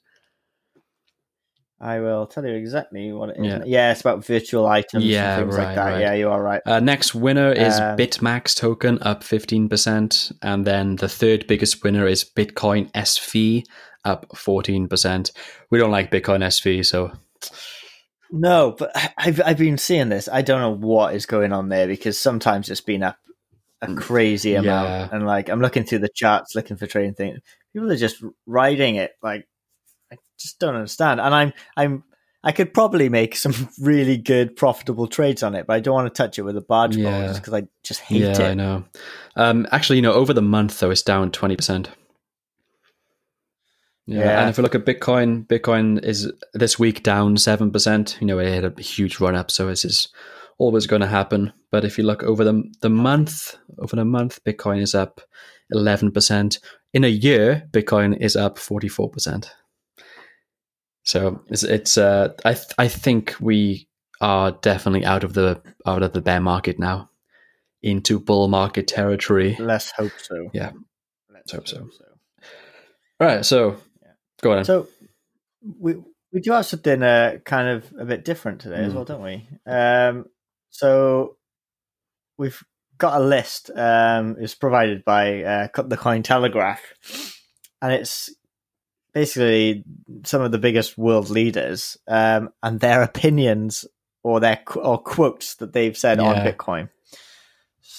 I 1.80 2.00
will 2.00 2.26
tell 2.28 2.46
you 2.46 2.54
exactly 2.54 3.12
what 3.12 3.30
it 3.32 3.38
is. 3.40 3.46
Yeah. 3.46 3.64
Yeah, 3.66 3.92
it's 3.92 4.00
about 4.00 4.26
virtual 4.26 4.68
items 4.68 5.04
Yeah, 5.04 5.36
and 5.40 5.44
things 5.44 5.58
right, 5.58 5.66
like 5.66 5.76
that. 5.76 5.86
right. 5.92 6.02
Yeah, 6.02 6.14
you 6.14 6.30
are 6.30 6.42
right. 6.42 6.62
Uh, 6.66 6.80
next 6.80 7.14
winner 7.14 7.52
is 7.52 7.78
Um, 7.78 7.98
Bitmax 7.98 8.56
token 8.58 9.00
up 9.02 9.22
15%. 9.22 10.32
And 10.42 10.66
then 10.66 10.96
the 10.96 11.10
third 11.10 11.46
biggest 11.46 11.84
winner 11.84 12.08
is 12.08 12.24
Bitcoin 12.24 12.90
SV 12.94 13.64
up 14.06 14.28
14%. 14.34 15.32
We 15.72 15.78
don't 15.78 15.92
like 15.92 16.10
Bitcoin 16.10 16.42
SV, 16.42 16.86
so 16.86 17.12
No, 18.36 18.76
but 18.78 18.92
I've 19.18 19.40
I've 19.46 19.58
been 19.60 19.78
seeing 19.78 20.10
this. 20.10 20.28
I 20.28 20.42
don't 20.42 20.60
know 20.60 20.88
what 20.88 21.14
is 21.14 21.26
going 21.28 21.54
on 21.54 21.70
there 21.70 21.86
because 21.88 22.20
sometimes 22.20 22.68
it's 22.70 22.82
been 22.82 23.04
up 23.04 23.18
a 23.82 23.94
crazy 23.96 24.56
amount, 24.56 24.88
Mm, 24.88 24.92
Yeah. 24.92 25.10
and 25.12 25.26
like 25.28 25.50
I'm 25.50 25.62
looking 25.62 25.84
through 25.84 26.00
the 26.00 26.10
charts, 26.10 26.56
looking 26.56 26.76
for 26.78 26.88
trading 26.88 27.14
things. 27.14 27.40
People 27.74 27.92
are 27.92 27.96
just 27.96 28.24
riding 28.48 28.96
it. 28.96 29.12
Like 29.22 29.48
I 30.12 30.18
just 30.40 30.58
don't 30.60 30.74
understand. 30.76 31.22
And 31.22 31.34
I'm 31.36 31.54
I'm 31.78 32.04
I 32.44 32.52
could 32.54 32.74
probably 32.74 33.08
make 33.08 33.36
some 33.36 33.54
really 33.80 34.18
good 34.18 34.56
profitable 34.56 35.06
trades 35.08 35.44
on 35.44 35.54
it, 35.54 35.68
but 35.68 35.74
I 35.76 35.80
don't 35.80 35.94
want 35.94 36.14
to 36.14 36.18
touch 36.24 36.40
it 36.40 36.42
with 36.42 36.58
a 36.58 36.62
barge 36.62 36.96
pole 36.96 37.04
Yeah. 37.04 37.34
because 37.34 37.54
I 37.54 37.64
just 37.84 38.00
hate 38.02 38.22
yeah, 38.22 38.32
it. 38.32 38.40
I 38.40 38.54
know. 38.56 38.84
Um, 39.36 39.68
actually, 39.72 39.98
you 39.98 40.02
know, 40.02 40.14
over 40.14 40.34
the 40.34 40.42
month, 40.42 40.80
though, 40.80 40.90
it's 40.92 41.04
down 41.04 41.30
20%. 41.32 41.88
Yeah. 44.06 44.20
Yeah. 44.20 44.42
And 44.42 44.50
if 44.50 44.58
we 44.58 44.64
look 44.64 44.76
at 44.76 44.86
Bitcoin, 44.86 45.48
Bitcoin 45.48 46.04
is 46.04 46.32
this 46.54 46.78
week 46.78 47.04
down 47.04 47.36
7%. 47.36 48.22
You 48.22 48.28
know, 48.28 48.40
it 48.40 48.54
had 48.64 48.80
a 48.80 48.82
huge 48.82 49.20
run 49.20 49.36
up, 49.36 49.50
so 49.50 49.68
this 49.68 49.86
is 49.86 50.10
always 50.58 50.88
going 50.88 51.02
to 51.02 51.08
happen. 51.08 51.54
But 51.72 51.86
if 51.86 51.98
you 51.98 52.04
look 52.04 52.24
over 52.24 52.44
the, 52.44 52.64
the 52.82 52.90
month, 52.90 53.56
over 53.80 53.96
the 53.96 54.06
month, 54.06 54.44
Bitcoin 54.44 54.82
is 54.82 54.94
up 54.94 55.22
11%. 55.74 56.60
In 56.94 57.04
a 57.04 57.08
year, 57.08 57.68
Bitcoin 57.72 58.18
is 58.20 58.36
up 58.36 58.58
44%. 58.58 59.48
So 61.04 61.42
it's, 61.50 61.64
it's 61.64 61.98
uh, 61.98 62.30
I, 62.46 62.54
th- 62.54 62.68
I 62.78 62.88
think 62.88 63.36
we 63.40 63.88
are 64.22 64.52
definitely 64.52 65.06
out 65.06 65.26
of 65.26 65.34
the 65.34 65.62
out 65.86 66.02
of 66.02 66.14
the 66.14 66.22
bear 66.22 66.40
market 66.40 66.80
now 66.80 67.10
into 67.82 68.20
bull 68.20 68.48
market 68.48 68.88
territory. 68.88 69.58
Let's 69.60 69.92
hope 69.92 70.14
so. 70.18 70.50
Yeah. 70.54 70.72
Let's 71.30 71.52
hope 71.52 71.68
so. 71.68 71.90
All 73.20 73.28
right, 73.28 73.46
so 73.46 73.78
go 74.44 74.58
on. 74.58 74.66
So 74.66 74.88
we 75.80 75.96
we 76.32 76.42
do 76.42 76.52
have 76.52 76.66
something 76.66 77.02
uh, 77.02 77.38
kind 77.46 77.68
of 77.68 77.94
a 77.98 78.06
bit 78.06 78.26
different 78.26 78.62
today 78.62 78.84
as 78.84 78.92
Mm. 78.92 78.96
well, 78.96 79.06
don't 79.06 79.24
we? 79.24 79.48
Um, 79.66 80.26
so 80.70 81.38
we've 82.38 82.62
got 82.98 83.22
a 83.22 83.24
list. 83.24 83.70
Um, 83.76 84.36
it's 84.40 84.56
provided 84.56 85.06
by 85.06 85.44
uh, 85.44 85.68
the 85.84 85.98
Coin 85.98 86.24
Telegraph, 86.24 86.82
and 87.82 87.94
it's 87.94 88.30
basically 89.14 89.84
some 90.24 90.42
of 90.42 90.52
the 90.52 90.58
biggest 90.58 90.98
world 90.98 91.30
leaders 91.30 91.98
um, 92.08 92.50
and 92.64 92.80
their 92.80 93.04
opinions 93.04 93.86
or 94.24 94.40
their 94.40 94.62
or 94.76 94.98
quotes 94.98 95.56
that 95.56 95.74
they've 95.74 95.98
said 95.98 96.20
on 96.20 96.36
Bitcoin. 96.52 96.90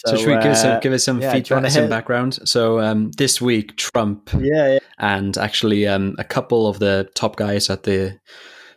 So, 0.06 0.16
should 0.16 0.26
we 0.26 0.34
give 0.42 0.52
us 0.52 0.62
some, 0.62 0.72
uh, 0.72 0.80
give 0.80 0.92
us 0.92 1.04
some 1.04 1.20
yeah, 1.20 1.32
feedback, 1.32 1.70
some 1.70 1.88
background? 1.88 2.38
So 2.48 2.80
um, 2.80 3.12
this 3.12 3.40
week, 3.40 3.76
Trump 3.76 4.28
yeah, 4.38 4.72
yeah. 4.72 4.78
and 4.98 5.38
actually 5.38 5.86
um, 5.86 6.16
a 6.18 6.24
couple 6.24 6.66
of 6.66 6.80
the 6.80 7.08
top 7.14 7.36
guys 7.36 7.70
at 7.70 7.84
the 7.84 8.18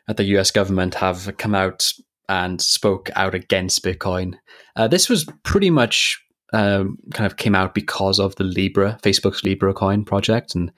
at 0.07 0.17
the 0.17 0.25
U.S. 0.25 0.51
government 0.51 0.95
have 0.95 1.35
come 1.37 1.55
out 1.55 1.91
and 2.29 2.61
spoke 2.61 3.09
out 3.15 3.33
against 3.33 3.83
Bitcoin. 3.83 4.35
Uh, 4.75 4.87
this 4.87 5.09
was 5.09 5.25
pretty 5.43 5.69
much 5.71 6.23
um, 6.53 6.97
kind 7.13 7.25
of 7.25 7.37
came 7.37 7.55
out 7.55 7.73
because 7.73 8.19
of 8.19 8.35
the 8.35 8.43
Libra, 8.43 8.99
Facebook's 9.01 9.43
Libra 9.43 9.73
coin 9.73 10.05
project, 10.05 10.55
and 10.55 10.71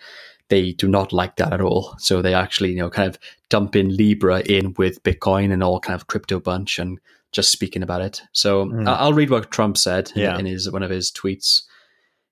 they 0.50 0.72
do 0.72 0.88
not 0.88 1.14
like 1.14 1.36
that 1.36 1.54
at 1.54 1.62
all. 1.62 1.96
So 2.00 2.22
they 2.22 2.34
actually, 2.34 2.72
you 2.72 2.78
know, 2.78 2.90
kind 2.90 3.10
of 3.10 3.20
dump 3.50 3.76
in 3.76 3.96
Libra 3.96 4.40
in 4.42 4.74
with 4.78 5.04
Bitcoin 5.04 5.52
and 5.52 5.64
all 5.64 5.80
kind 5.80 6.00
of 6.00 6.08
crypto 6.08 6.40
bunch 6.40 6.80
and 6.80 7.00
just 7.32 7.52
speaking 7.52 7.84
about 7.84 8.02
it. 8.02 8.22
So 8.34 8.66
Mm. 8.66 8.88
I'll 8.88 9.14
read 9.14 9.30
what 9.30 9.52
Trump 9.52 9.78
said 9.78 10.12
in- 10.16 10.22
Yeah. 10.22 10.38
in 10.38 10.46
his 10.46 10.70
one 10.72 10.84
of 10.84 10.90
his 10.90 11.12
tweets. 11.12 11.64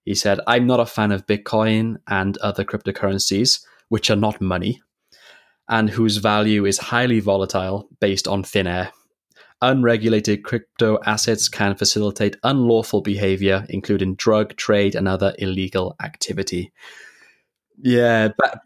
He 0.06 0.16
said, 0.16 0.40
"I'm 0.48 0.66
not 0.66 0.80
a 0.80 0.86
fan 0.86 1.12
of 1.12 1.26
Bitcoin 1.28 1.98
and 2.08 2.38
other 2.38 2.64
cryptocurrencies, 2.64 3.60
which 3.90 4.10
are 4.10 4.16
not 4.16 4.40
money, 4.42 4.82
and 5.68 5.90
whose 5.90 6.18
value 6.18 6.66
is 6.66 6.78
highly 6.78 7.20
volatile 7.20 7.90
based 8.00 8.28
on 8.28 8.44
thin 8.44 8.68
air." 8.68 8.92
Unregulated 9.62 10.44
crypto 10.44 11.00
assets 11.06 11.50
can 11.50 11.76
facilitate 11.76 12.38
unlawful 12.44 13.02
behavior, 13.02 13.66
including 13.70 14.16
drug 14.16 14.56
trade 14.56 14.94
and 14.96 15.08
other 15.08 15.34
illegal 15.40 15.96
activity. 16.02 16.72
Yeah, 17.82 18.30
but 18.38 18.60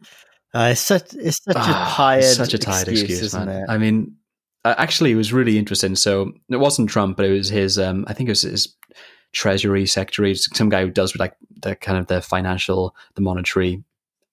Uh, 0.53 0.69
it's 0.73 0.81
such 0.81 1.13
it's 1.13 1.41
such 1.43 1.55
Ah, 1.57 1.91
a 1.91 1.95
tired 1.95 2.23
such 2.35 2.53
a 2.53 2.57
tired 2.57 2.89
excuse, 2.89 3.21
isn't 3.21 3.45
man. 3.45 3.63
it? 3.63 3.65
I 3.69 3.77
mean, 3.77 4.17
uh, 4.65 4.75
actually, 4.77 5.11
it 5.11 5.15
was 5.15 5.33
really 5.33 5.57
interesting. 5.57 5.95
So 5.95 6.33
it 6.49 6.57
wasn't 6.57 6.89
Trump, 6.89 7.17
but 7.17 7.25
it 7.25 7.31
was 7.31 7.49
his. 7.49 7.77
Um, 7.79 8.05
I 8.07 8.13
think 8.13 8.29
it 8.29 8.31
was 8.31 8.41
his 8.43 8.75
Treasury 9.33 9.85
Secretary, 9.85 10.35
some 10.35 10.69
guy 10.69 10.83
who 10.83 10.91
does 10.91 11.15
like 11.15 11.35
the 11.61 11.75
kind 11.75 11.97
of 11.97 12.07
the 12.07 12.21
financial, 12.21 12.95
the 13.15 13.21
monetary 13.21 13.83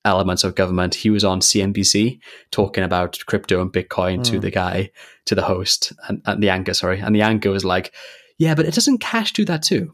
elements 0.05 0.45
of 0.45 0.55
government. 0.55 0.95
He 0.95 1.11
was 1.11 1.25
on 1.25 1.41
CNBC 1.41 2.19
talking 2.51 2.85
about 2.85 3.19
crypto 3.27 3.61
and 3.61 3.73
Bitcoin 3.73 4.25
to 4.25 4.33
Hmm. 4.35 4.41
the 4.41 4.51
guy, 4.51 4.91
to 5.27 5.35
the 5.35 5.43
host, 5.43 5.93
and, 6.09 6.23
and 6.27 6.43
the 6.43 6.51
anchor. 6.51 6.75
Sorry, 6.75 7.01
and 7.01 7.15
the 7.15 7.23
anchor 7.23 7.51
was 7.51 7.65
like, 7.65 7.93
"Yeah, 8.39 8.55
but 8.55 8.67
it 8.67 8.75
doesn't 8.75 8.99
cash 8.99 9.33
do 9.33 9.45
that 9.47 9.63
too." 9.63 9.93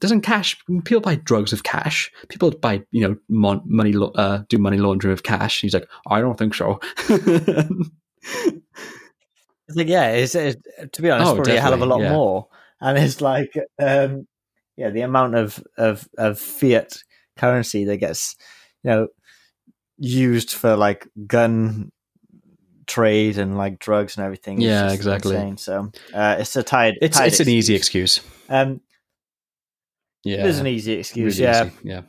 Doesn't 0.00 0.22
cash? 0.22 0.56
People 0.84 1.00
buy 1.00 1.14
drugs 1.14 1.52
with 1.52 1.62
cash. 1.62 2.10
People 2.28 2.50
buy, 2.50 2.82
you 2.90 3.06
know, 3.06 3.16
mon- 3.28 3.62
money, 3.64 3.94
uh, 4.16 4.38
do 4.48 4.58
money 4.58 4.78
laundering 4.78 5.12
with 5.12 5.22
cash. 5.22 5.60
He's 5.60 5.74
like, 5.74 5.86
I 6.08 6.20
don't 6.20 6.36
think 6.36 6.54
so. 6.56 6.80
It's 9.68 9.76
like, 9.76 9.88
yeah, 9.88 10.10
it's, 10.10 10.34
it, 10.34 10.60
to 10.92 11.02
be 11.02 11.10
honest, 11.10 11.30
Oh, 11.30 11.34
probably 11.36 11.56
a 11.56 11.60
hell 11.60 11.72
of 11.74 11.80
a 11.82 11.86
lot 11.86 12.00
yeah. 12.00 12.12
more. 12.12 12.48
And 12.80 12.98
it's 12.98 13.20
like, 13.20 13.54
um, 13.80 14.26
yeah, 14.76 14.90
the 14.90 15.02
amount 15.02 15.34
of, 15.36 15.62
of, 15.78 16.08
of 16.18 16.38
fiat 16.38 16.96
currency 17.36 17.84
that 17.84 17.98
gets, 17.98 18.36
you 18.82 18.90
know, 18.90 19.08
used 19.98 20.50
for 20.50 20.74
like 20.76 21.06
gun 21.26 21.92
trade 22.86 23.38
and 23.38 23.56
like 23.56 23.78
drugs 23.78 24.16
and 24.16 24.24
everything. 24.24 24.60
Yeah, 24.60 24.92
exactly. 24.92 25.36
insane. 25.36 25.56
So 25.58 25.92
uh, 26.12 26.36
it's 26.40 26.56
a 26.56 26.62
tired. 26.64 26.96
it's 27.00 27.16
tired 27.16 27.28
it's 27.28 27.40
an 27.40 27.48
easy 27.48 27.74
excuse. 27.76 28.20
Um, 28.48 28.80
Yeah, 30.24 30.38
It 30.40 30.46
is 30.46 30.58
an 30.58 30.66
easy 30.66 30.94
excuse. 30.94 31.38
Really 31.38 31.52
yeah. 31.52 31.66
easy, 31.66 31.74
yeah. 31.84 32.02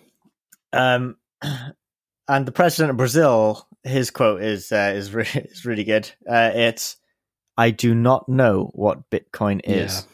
Um, 0.74 1.18
and 2.28 2.46
the 2.46 2.52
president 2.52 2.92
of 2.92 2.98
Brazil, 2.98 3.68
his 3.84 4.10
quote 4.10 4.42
is 4.42 4.72
uh, 4.72 4.94
is 4.96 5.14
re- 5.14 5.28
is 5.36 5.66
really 5.66 5.84
good. 5.84 6.10
Uh, 6.28 6.52
it's, 6.54 6.98
"I 7.58 7.72
do 7.72 7.94
not 7.96 8.28
know 8.30 8.72
what 8.74 9.10
Bitcoin 9.10 9.62
is." 9.64 9.94
Yeah. 9.96 10.10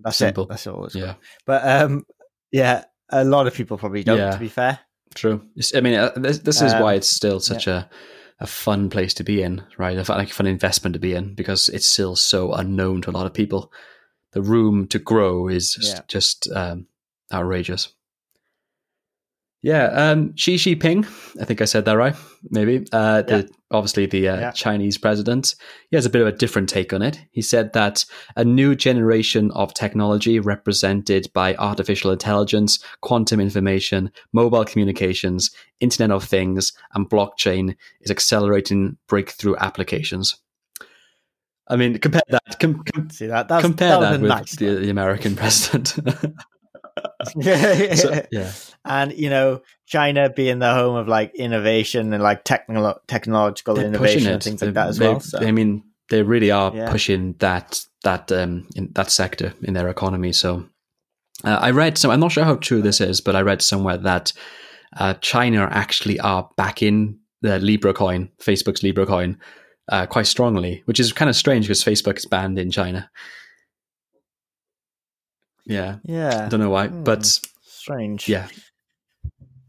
That's 0.00 0.16
Simple. 0.16 0.44
it. 0.44 0.48
That's 0.50 0.66
all. 0.66 0.84
It's 0.86 0.94
Yeah, 0.94 1.14
But 1.46 1.66
um, 1.66 2.04
yeah, 2.50 2.84
a 3.10 3.24
lot 3.24 3.46
of 3.46 3.54
people 3.54 3.78
probably 3.78 4.02
don't. 4.02 4.18
Yeah. 4.18 4.32
To 4.32 4.38
be 4.38 4.48
fair, 4.48 4.80
true. 5.14 5.42
It's- 5.56 5.74
I 5.74 5.80
mean, 5.80 5.94
uh, 5.94 6.10
this, 6.16 6.38
this 6.38 6.60
is 6.62 6.72
Um, 6.72 6.82
why 6.82 6.94
it's 6.94 7.08
still 7.08 7.40
such 7.40 7.66
a 7.66 7.88
a 8.40 8.46
fun 8.46 8.90
place 8.90 9.14
to 9.14 9.22
be 9.22 9.40
in, 9.40 9.62
right? 9.78 9.96
A 9.96 10.04
fun, 10.04 10.18
like 10.18 10.30
a 10.30 10.34
fun 10.34 10.46
investment 10.48 10.94
to 10.94 10.98
be 11.00 11.14
in 11.14 11.34
because 11.34 11.68
it's 11.68 11.86
still 11.86 12.16
so 12.16 12.52
unknown 12.52 13.00
to 13.02 13.10
a 13.10 13.12
lot 13.12 13.26
of 13.26 13.32
people. 13.32 13.72
The 14.32 14.42
room 14.42 14.88
to 14.88 14.98
grow 14.98 15.46
is 15.46 15.74
just, 15.74 15.94
Yeah. 15.96 16.00
just 16.08 16.50
um, 16.52 16.88
outrageous. 17.32 17.90
Yeah, 19.62 19.84
um, 19.86 20.34
Xi 20.36 20.56
Jinping. 20.56 21.06
I 21.40 21.44
think 21.44 21.60
I 21.60 21.66
said 21.66 21.84
that 21.84 21.96
right. 21.96 22.16
Maybe. 22.50 22.84
Uh, 22.92 23.22
the, 23.22 23.48
Obviously, 23.70 24.06
the 24.06 24.28
uh, 24.28 24.38
Yeah. 24.40 24.50
Chinese 24.50 24.98
president. 24.98 25.54
He 25.90 25.96
has 25.96 26.04
a 26.04 26.10
bit 26.10 26.20
of 26.20 26.26
a 26.26 26.32
different 26.32 26.68
take 26.68 26.92
on 26.92 27.00
it. 27.00 27.18
He 27.30 27.40
said 27.42 27.72
that 27.72 28.04
a 28.36 28.44
new 28.44 28.74
generation 28.74 29.50
of 29.52 29.72
technology 29.72 30.40
represented 30.40 31.30
by 31.32 31.54
artificial 31.54 32.10
intelligence, 32.10 32.84
quantum 33.00 33.40
information, 33.40 34.10
mobile 34.32 34.64
communications, 34.64 35.50
Internet 35.80 36.10
of 36.10 36.24
Things, 36.24 36.72
and 36.94 37.08
blockchain 37.08 37.76
is 38.02 38.10
accelerating 38.10 38.98
breakthrough 39.08 39.56
applications. 39.56 40.36
I 41.68 41.76
mean, 41.76 41.96
compare 41.98 42.22
that. 42.28 42.58
Com- 42.60 42.82
com- 42.92 43.10
see 43.10 43.28
that. 43.28 43.48
That's, 43.48 43.64
compare 43.64 44.00
that, 44.00 44.10
that, 44.10 44.20
with 44.20 44.28
nice. 44.28 44.56
the, 44.56 44.74
the 44.74 44.90
American 44.90 45.36
president. 45.36 45.96
Yeah, 47.36 47.94
So, 47.94 48.22
yeah. 48.32 48.52
and 48.84 49.12
you 49.12 49.30
know, 49.30 49.62
China 49.86 50.30
being 50.30 50.58
the 50.58 50.72
home 50.72 50.96
of 50.96 51.08
like 51.08 51.34
innovation 51.34 52.12
and 52.12 52.22
like 52.22 52.44
technolo- 52.44 52.98
technological 53.06 53.74
They're 53.74 53.86
innovation 53.86 54.26
and 54.26 54.42
things 54.42 54.62
like 54.62 54.74
that 54.74 54.88
as 54.88 55.00
well. 55.00 55.20
So. 55.20 55.38
I 55.38 55.50
mean, 55.52 55.84
they 56.10 56.22
really 56.22 56.50
are 56.50 56.72
Yeah. 56.74 56.90
pushing 56.90 57.34
that 57.38 57.84
that 58.04 58.30
um 58.32 58.68
in 58.74 58.90
that 58.94 59.10
sector 59.10 59.54
in 59.62 59.74
their 59.74 59.88
economy. 59.88 60.32
So 60.32 60.66
uh, 61.44 61.58
I 61.60 61.70
read 61.70 61.98
some. 61.98 62.10
I'm 62.10 62.20
not 62.20 62.32
sure 62.32 62.44
how 62.44 62.56
true 62.56 62.82
this 62.82 63.00
is, 63.00 63.20
but 63.20 63.34
I 63.36 63.40
read 63.40 63.62
somewhere 63.62 63.96
that 63.98 64.32
uh, 64.96 65.14
China 65.14 65.68
actually 65.70 66.20
are 66.20 66.48
backing 66.56 67.18
the 67.40 67.58
Libra 67.58 67.92
coin, 67.94 68.28
Facebook's 68.40 68.82
Libra 68.82 69.06
coin, 69.06 69.38
uh, 69.90 70.06
quite 70.06 70.26
strongly, 70.26 70.82
which 70.84 71.00
is 71.00 71.12
kind 71.12 71.28
of 71.28 71.34
strange 71.36 71.66
because 71.66 71.82
Facebook 71.82 72.16
is 72.18 72.26
banned 72.26 72.58
in 72.58 72.70
China. 72.70 73.10
Yeah, 75.64 75.96
yeah, 76.04 76.46
I 76.46 76.48
don't 76.48 76.60
know 76.60 76.70
why, 76.70 76.88
Hmm. 76.88 77.04
but 77.04 77.24
strange. 77.62 78.28
yeah, 78.28 78.48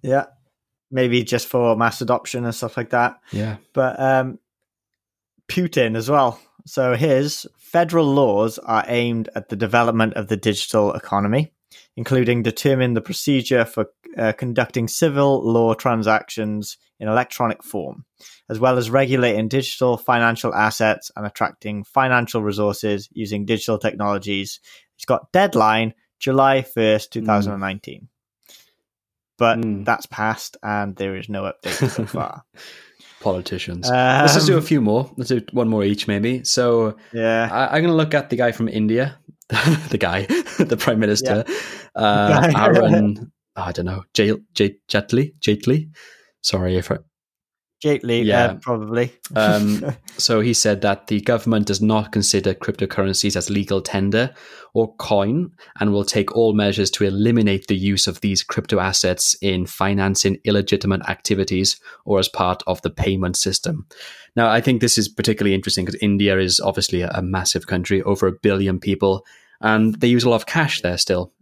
yeah, 0.01 0.25
maybe 0.91 1.23
just 1.23 1.47
for 1.47 1.75
mass 1.75 2.01
adoption 2.01 2.45
and 2.45 2.53
stuff 2.55 2.75
like 2.77 2.89
that. 2.89 3.19
yeah, 3.31 3.57
but 3.73 3.99
um, 3.99 4.39
Putin 5.47 5.95
as 5.95 6.09
well. 6.09 6.39
So 6.65 6.95
his 6.95 7.45
federal 7.57 8.05
laws 8.13 8.57
are 8.59 8.83
aimed 8.87 9.29
at 9.35 9.49
the 9.49 9.55
development 9.55 10.13
of 10.15 10.27
the 10.29 10.37
digital 10.37 10.93
economy, 10.93 11.52
including 11.95 12.43
determining 12.43 12.93
the 12.93 13.01
procedure 13.01 13.65
for 13.65 13.87
uh, 14.17 14.31
conducting 14.33 14.87
civil 14.87 15.41
law 15.43 15.73
transactions 15.73 16.77
in 16.99 17.07
electronic 17.07 17.63
form, 17.63 18.05
as 18.49 18.59
well 18.59 18.77
as 18.77 18.89
regulating 18.89 19.47
digital 19.47 19.97
financial 19.97 20.53
assets 20.53 21.11
and 21.15 21.25
attracting 21.25 21.83
financial 21.83 22.41
resources 22.41 23.09
using 23.11 23.45
digital 23.45 23.77
technologies. 23.77 24.59
It's 24.95 25.05
got 25.05 25.31
deadline 25.31 25.93
July 26.19 26.61
1st, 26.61 27.09
2019. 27.11 28.07
But 29.37 29.57
Mm. 29.59 29.83
that's 29.85 30.05
passed 30.05 30.57
and 30.63 30.95
there 30.95 31.15
is 31.15 31.27
no 31.27 31.43
update 31.43 31.89
so 31.89 32.05
far. 32.17 32.43
politicians. 33.19 33.89
Let's 33.89 34.33
just 34.33 34.47
do 34.47 34.55
a 34.55 34.57
Um, 34.57 34.63
few 34.63 34.81
more. 34.81 35.09
Let's 35.17 35.29
do 35.29 35.41
one 35.53 35.69
more 35.69 35.83
each, 35.83 36.07
maybe. 36.07 36.43
So 36.43 36.97
Yeah. 37.13 37.47
I, 37.51 37.65
I'm 37.75 37.81
going 37.81 37.91
to 37.91 37.95
look 37.95 38.13
at 38.13 38.29
the 38.29 38.35
guy 38.35 38.51
from 38.51 38.67
India, 38.67 39.17
the 39.89 39.97
guy, 39.97 40.21
the 40.59 40.77
prime 40.77 40.99
minister, 40.99 41.43
uh, 41.95 42.41
Guy. 42.51 42.65
Aaron. 42.65 43.31
I 43.55 43.71
don't 43.71 43.85
know, 43.85 44.03
J, 44.13 44.33
J, 44.53 44.77
Jetli, 44.89 45.33
Jetli. 45.39 45.89
Sorry 46.41 46.77
if 46.77 46.91
I, 46.91 46.97
Gately, 47.83 48.21
Yeah. 48.21 48.53
yeah, 48.53 48.59
probably. 48.61 49.11
Um, 49.35 49.93
so 50.17 50.39
he 50.39 50.53
said 50.53 50.79
that 50.83 51.07
the 51.07 51.19
government 51.19 51.67
does 51.67 51.81
not 51.81 52.13
consider 52.13 52.53
cryptocurrencies 52.53 53.35
as 53.35 53.49
legal 53.49 53.81
tender 53.81 54.33
or 54.73 54.95
coin 54.95 55.51
and 55.81 55.91
will 55.91 56.05
take 56.05 56.33
all 56.33 56.53
measures 56.53 56.89
to 56.91 57.03
eliminate 57.03 57.67
the 57.67 57.75
use 57.75 58.07
of 58.07 58.21
these 58.21 58.41
crypto 58.41 58.79
assets 58.79 59.35
in 59.41 59.65
financing 59.65 60.39
illegitimate 60.45 61.01
activities 61.09 61.77
or 62.05 62.19
as 62.19 62.29
part 62.29 62.63
of 62.67 62.81
the 62.83 62.89
payment 62.89 63.35
system. 63.35 63.85
Now, 64.33 64.49
I 64.49 64.61
think 64.61 64.79
this 64.79 64.97
is 64.97 65.09
particularly 65.09 65.53
interesting 65.53 65.83
because 65.83 65.99
India 66.01 66.39
is 66.39 66.61
obviously 66.61 67.01
a, 67.01 67.09
a 67.09 67.21
massive 67.21 67.67
country, 67.67 68.01
over 68.03 68.27
a 68.27 68.31
billion 68.31 68.79
people, 68.79 69.25
and 69.59 69.99
they 69.99 70.07
use 70.07 70.23
a 70.23 70.29
lot 70.29 70.37
of 70.37 70.45
cash 70.45 70.79
there 70.79 70.97
still. 70.97 71.33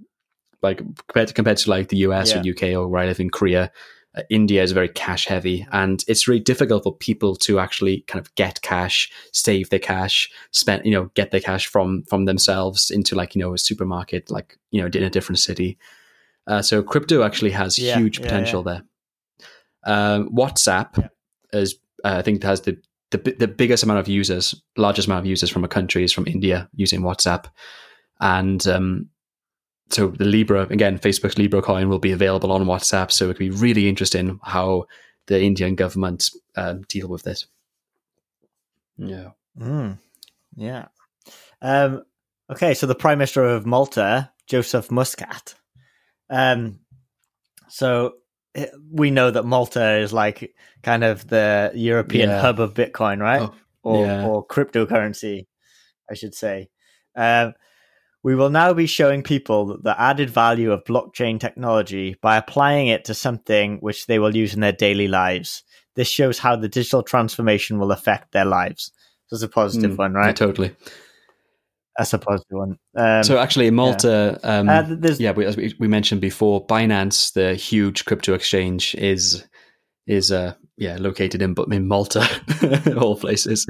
Like 0.63 0.77
compared 1.07 1.27
to, 1.27 1.33
compared 1.36 1.57
to 1.57 1.69
like 1.69 1.89
the 1.89 1.98
US 1.98 2.33
or 2.36 2.39
UK 2.39 2.75
or 2.75 2.88
where 2.88 3.03
I 3.03 3.05
live 3.05 3.19
in 3.19 3.29
Korea, 3.29 3.71
uh, 4.15 4.24
India 4.30 4.62
is 4.62 4.74
very 4.74 4.89
cash 4.89 5.25
heavy, 5.25 5.65
and 5.72 6.03
it's 6.08 6.27
really 6.27 6.41
difficult 6.41 6.84
for 6.84 6.96
people 6.96 7.36
to 7.38 7.60
actually 7.60 8.01
kind 8.08 8.24
of 8.24 8.34
get 8.36 8.62
cash, 8.62 9.10
save 9.32 9.70
their 9.70 9.80
cash, 9.80 10.30
spend 10.51 10.86
you 10.86 10.91
know 10.91 11.10
get 11.13 11.32
their 11.32 11.39
cash 11.39 11.68
from 11.68 12.03
from 12.03 12.25
themselves 12.25 12.91
into 12.91 13.15
like 13.15 13.36
you 13.36 13.41
know 13.41 13.53
a 13.53 13.58
supermarket, 13.58 14.30
like 14.30 14.58
you 14.72 14.82
know 14.82 14.88
in 14.88 15.03
a 15.03 15.10
different 15.10 15.39
city. 15.39 15.77
Uh, 16.48 16.62
so 16.62 16.84
crypto 16.84 17.24
actually 17.24 17.51
has 17.51 17.80
Yeah, 17.80 17.98
huge 17.98 18.20
yeah, 18.20 18.25
potential 18.25 18.63
there. 18.63 18.84
Um, 19.86 20.30
WhatsApp 20.30 21.10
is 21.53 21.75
uh, 22.03 22.15
I 22.18 22.22
think 22.22 22.44
has 22.44 22.62
the, 22.62 22.77
the 23.12 23.36
the 23.39 23.48
biggest 23.48 23.84
amount 23.84 24.00
of 24.00 24.08
users, 24.08 24.56
largest 24.75 25.08
amount 25.08 25.20
of 25.20 25.25
users 25.25 25.50
from 25.50 25.63
a 25.63 25.70
country 25.70 26.03
is 26.03 26.12
from 26.12 26.27
India 26.27 26.70
using 26.74 27.01
WhatsApp, 27.01 27.46
and 28.20 28.68
um, 28.68 29.10
so 29.91 30.07
the 30.07 30.25
Libra 30.25 30.63
again, 30.69 30.98
Facebook's 30.98 31.38
Libra 31.38 31.62
coin 31.62 31.89
will 31.89 32.00
be 32.00 32.12
available 32.12 32.51
on 32.51 32.65
WhatsApp. 32.65 33.12
So 33.12 33.25
it 33.29 33.33
could 33.33 33.39
be 33.39 33.50
really 33.50 33.88
interesting 33.89 34.39
how 34.43 34.86
the 35.27 35.41
Indian 35.41 35.75
government 35.75 36.29
um, 36.55 36.81
deal 36.88 37.07
with 37.07 37.24
this. 37.24 37.45
Yeah. 38.98 39.29
Mm, 39.60 39.98
yeah. 40.55 40.86
Um, 41.62 42.03
okay, 42.50 42.74
so 42.74 42.88
the 42.88 42.95
Prime 42.95 43.17
Minister 43.17 43.43
of 43.43 43.65
Malta, 43.65 44.31
Joseph 44.48 44.91
Muscat. 44.91 45.55
Um, 46.29 46.79
so 47.67 48.13
it- 48.53 48.71
we 48.91 49.12
know 49.12 49.31
that 49.31 49.43
Malta 49.45 49.98
is 49.98 50.12
like 50.13 50.53
kind 50.83 51.03
of 51.03 51.27
the 51.27 51.71
European 51.75 52.29
Yeah. 52.29 52.41
hub 52.41 52.60
of 52.60 52.74
Bitcoin, 52.74 53.19
right? 53.19 53.41
Oh, 53.41 53.55
or, 53.83 54.05
yeah. 54.05 54.25
or 54.27 54.45
cryptocurrency, 54.45 55.48
I 56.10 56.13
should 56.13 56.36
say. 56.36 56.69
Um, 57.15 57.53
we 58.24 58.36
will 58.36 58.50
now 58.50 58.74
be 58.74 58.86
showing 58.86 59.24
people 59.24 59.78
the 59.82 60.00
added 60.00 60.30
value 60.30 60.72
of 60.72 60.84
blockchain 60.84 61.40
technology 61.40 62.16
by 62.22 62.38
applying 62.38 62.88
it 62.88 63.06
to 63.06 63.13
something 63.13 63.78
which 63.80 64.06
they 64.06 64.20
will 64.20 64.36
use 64.36 64.54
in 64.54 64.60
their 64.62 64.72
daily 64.72 65.08
lives. 65.08 65.63
This 65.96 66.08
shows 66.08 66.40
how 66.40 66.56
the 66.56 66.70
digital 66.70 67.04
transformation 67.04 67.80
will 67.80 67.92
affect 67.92 68.32
their 68.32 68.46
lives. 68.46 68.92
So 69.28 69.36
it's 69.36 69.44
a 69.44 69.48
positive 69.48 69.92
Mm, 69.92 69.98
one, 69.98 70.13
yeah, 70.13 70.20
right? 70.20 70.36
totally. 70.36 70.75
That's 71.98 72.13
a 72.13 72.20
positive 72.20 72.58
one. 72.58 72.78
Um, 72.96 73.24
so 73.24 73.38
actually, 73.38 73.70
Malta, 73.72 74.40
um, 74.44 74.70
uh, 74.70 74.84
yeah, 75.20 75.32
we, 75.32 75.46
as 75.46 75.58
we, 75.58 75.75
we 75.80 75.88
mentioned 75.88 76.22
before, 76.22 76.66
Binance, 76.66 77.34
the 77.34 77.56
huge 77.56 78.06
crypto 78.06 78.34
exchange, 78.34 78.96
is 78.96 79.46
is 80.08 80.32
uh 80.32 80.54
yeah 80.78 80.98
located 81.00 81.42
in 81.42 81.54
in 81.72 81.88
Malta, 81.88 82.25
all 82.98 83.18
places. 83.18 83.68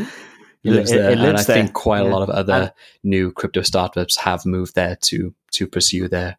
It- 0.63 0.71
lives 0.71 0.91
it- 0.91 0.97
there, 0.97 1.11
it 1.11 1.17
and 1.19 1.37
I 1.37 1.43
there, 1.43 1.55
think 1.55 1.73
quite 1.73 2.01
a 2.01 2.09
lot 2.09 2.21
of 2.21 2.29
other 2.29 2.53
And- 2.53 2.71
new 3.03 3.31
crypto 3.31 3.61
startups 3.63 4.17
have 4.17 4.45
moved 4.45 4.75
there 4.75 4.95
to 5.03 5.33
to 5.53 5.67
pursue 5.67 6.07
their 6.07 6.37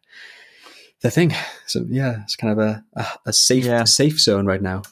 their 1.01 1.11
thing. 1.11 1.33
So 1.67 1.85
yeah, 1.89 2.21
it's 2.23 2.35
kind 2.37 2.53
of 2.53 2.59
a 2.59 2.83
a, 2.95 3.05
a 3.27 3.33
safe 3.33 3.65
Yeah. 3.65 3.83
safe 3.85 4.19
zone 4.19 4.45
right 4.45 4.61
now. 4.61 4.83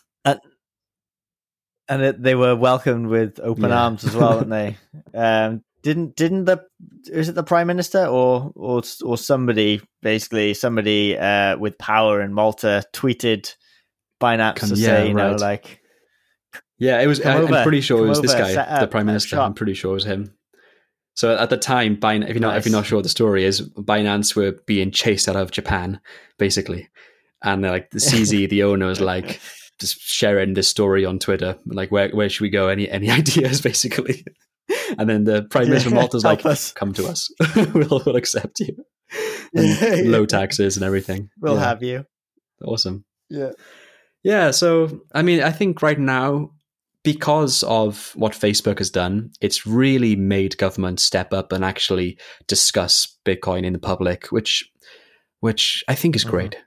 and 1.90 2.02
it, 2.04 2.22
they 2.24 2.36
were 2.36 2.56
welcomed 2.56 3.08
with 3.08 3.40
open 3.42 3.70
Yeah. 3.70 3.82
arms 3.84 4.06
as 4.06 4.16
well, 4.16 4.38
weren't 4.38 4.50
they? 4.50 4.78
Um, 5.14 5.64
didn't 5.84 6.16
didn't 6.16 6.46
the 6.46 6.64
is 7.12 7.28
it 7.28 7.36
the 7.36 7.44
prime 7.44 7.68
minister 7.68 8.06
or 8.06 8.52
or 8.56 8.82
or 9.04 9.18
somebody 9.18 9.82
basically 10.02 10.54
somebody 10.54 11.18
uh, 11.18 11.58
with 11.58 11.78
power 11.80 12.22
in 12.22 12.34
Malta 12.34 12.84
tweeted 12.94 13.54
Binance 14.22 14.56
Come- 14.58 14.70
to 14.70 14.76
yeah, 14.76 14.88
say 14.88 15.08
you 15.10 15.14
know 15.16 15.32
right. 15.32 15.40
like 15.40 15.81
Yeah, 16.82 17.00
it 17.00 17.06
was. 17.06 17.20
Come 17.20 17.54
I, 17.54 17.58
I'm 17.60 17.64
pretty 17.64 17.82
sure 17.82 18.00
come 18.00 18.08
it 18.08 18.10
was 18.10 18.22
this 18.22 18.34
guy, 18.34 18.80
the 18.80 18.88
prime 18.88 19.06
minister. 19.06 19.40
I'm 19.40 19.54
pretty 19.54 19.76
sure 19.76 19.92
it 19.92 19.94
was 19.94 20.06
him. 20.06 20.34
So 21.14 21.38
at 21.38 21.50
the 21.52 21.58
time, 21.58 21.96
Bin- 21.96 22.24
if 22.24 22.30
you're 22.30 22.40
not 22.42 22.58
if 22.58 22.66
you're 22.66 22.72
not 22.76 22.88
sure 22.88 22.98
what 22.98 23.04
the 23.04 23.10
story 23.10 23.46
is, 23.46 23.62
Binance 23.62 24.36
were 24.36 24.54
being 24.66 24.90
chased 24.90 25.30
out 25.30 25.36
of 25.36 25.52
Japan, 25.52 26.02
basically, 26.40 26.90
and 27.44 27.64
they're 27.64 27.72
like 27.72 27.92
the 27.92 28.00
CZ, 28.10 28.50
the 28.50 28.64
owner, 28.64 28.88
was 28.88 29.00
like 29.00 29.40
just 29.80 30.00
sharing 30.02 30.56
this 30.56 30.68
story 30.68 31.06
on 31.06 31.20
Twitter, 31.20 31.60
like 31.68 31.92
where 31.92 32.10
where 32.10 32.30
should 32.30 32.42
we 32.42 32.50
go? 32.50 32.68
Any 32.68 32.90
any 32.90 33.12
ideas, 33.22 33.62
basically. 33.62 34.26
And 34.98 35.08
then 35.08 35.26
the 35.26 35.44
prime 35.44 35.68
minister 35.70 35.90
of 35.90 35.96
Malta's 35.96 36.24
like, 36.24 36.46
us. 36.48 36.72
"Come 36.72 36.94
to 36.94 37.06
us, 37.08 37.30
we'll, 37.76 38.02
we'll 38.06 38.16
accept 38.16 38.60
you." 38.60 38.76
And 39.54 40.10
low 40.12 40.26
taxes 40.26 40.78
and 40.78 40.86
everything. 40.86 41.30
we'll 41.40 41.56
Yeah, 41.56 41.60
have 41.60 41.84
you. 41.84 42.06
awesome. 42.66 43.06
Yeah. 43.30 43.52
Yeah, 44.24 44.52
so 44.52 45.02
I 45.14 45.22
mean, 45.24 45.44
I 45.44 45.52
think 45.52 45.82
right 45.82 46.00
now, 46.00 46.52
because 47.04 47.64
of 47.64 48.12
what 48.16 48.34
Facebook 48.34 48.78
has 48.78 48.90
done, 48.90 49.32
it's 49.42 49.66
really 49.66 50.16
made 50.16 50.58
government 50.58 51.00
step 51.00 51.34
up 51.34 51.52
and 51.52 51.66
actually 51.66 52.18
discuss 52.48 53.18
Bitcoin 53.26 53.66
in 53.66 53.74
the 53.74 53.80
public, 53.80 54.28
which, 54.28 54.70
which 55.40 55.84
I 55.88 55.96
think 55.96 56.16
is 56.16 56.24
Mhm. 56.26 56.30
great. 56.30 56.58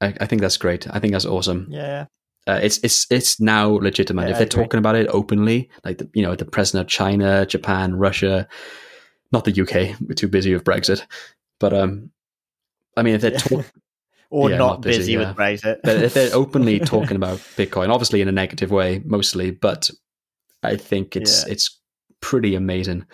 I, 0.00 0.14
I 0.20 0.26
think 0.26 0.40
that's 0.42 0.56
great. 0.56 0.86
I 0.90 0.98
think 0.98 1.12
that's 1.12 1.24
awesome. 1.26 1.68
Yeah. 1.70 2.06
Uh, 2.46 2.60
it's 2.62 2.78
it's 2.84 3.06
it's 3.10 3.40
now 3.40 3.70
legitimate 3.70 4.24
Yeah, 4.24 4.32
if 4.32 4.38
they're 4.38 4.46
talking 4.46 4.76
about 4.78 4.96
it 4.96 5.06
openly, 5.08 5.70
like 5.82 5.96
the, 5.96 6.10
you 6.12 6.22
know 6.22 6.34
the 6.36 6.44
president 6.44 6.82
of 6.86 6.90
China, 6.90 7.46
Japan, 7.46 7.94
Russia, 7.94 8.46
not 9.32 9.44
the 9.46 9.62
UK. 9.62 9.96
We're 10.06 10.14
too 10.14 10.28
busy 10.28 10.52
with 10.52 10.62
Brexit, 10.64 11.06
but 11.58 11.72
um, 11.72 12.10
I 12.98 13.02
mean, 13.02 13.14
if 13.14 13.22
they're 13.22 13.32
Yeah. 13.32 13.38
talk- 13.38 13.72
Or 14.30 14.50
Yeah, 14.50 14.56
not, 14.56 14.66
not 14.66 14.80
busy, 14.82 14.98
busy, 14.98 15.12
yeah. 15.12 15.18
with 15.28 15.36
Brexit. 15.36 15.80
but 15.84 16.02
if 16.02 16.14
they're 16.14 16.30
openly 16.34 16.80
talking 16.80 17.16
about 17.16 17.38
Bitcoin, 17.38 17.88
obviously 17.90 18.20
in 18.20 18.28
a 18.28 18.32
negative 18.32 18.70
way, 18.70 19.00
mostly, 19.04 19.50
but 19.50 19.90
I 20.62 20.76
think 20.76 21.14
it's 21.16 21.44
Yeah. 21.46 21.52
it's 21.52 21.78
pretty 22.20 22.54
amazing 22.54 23.06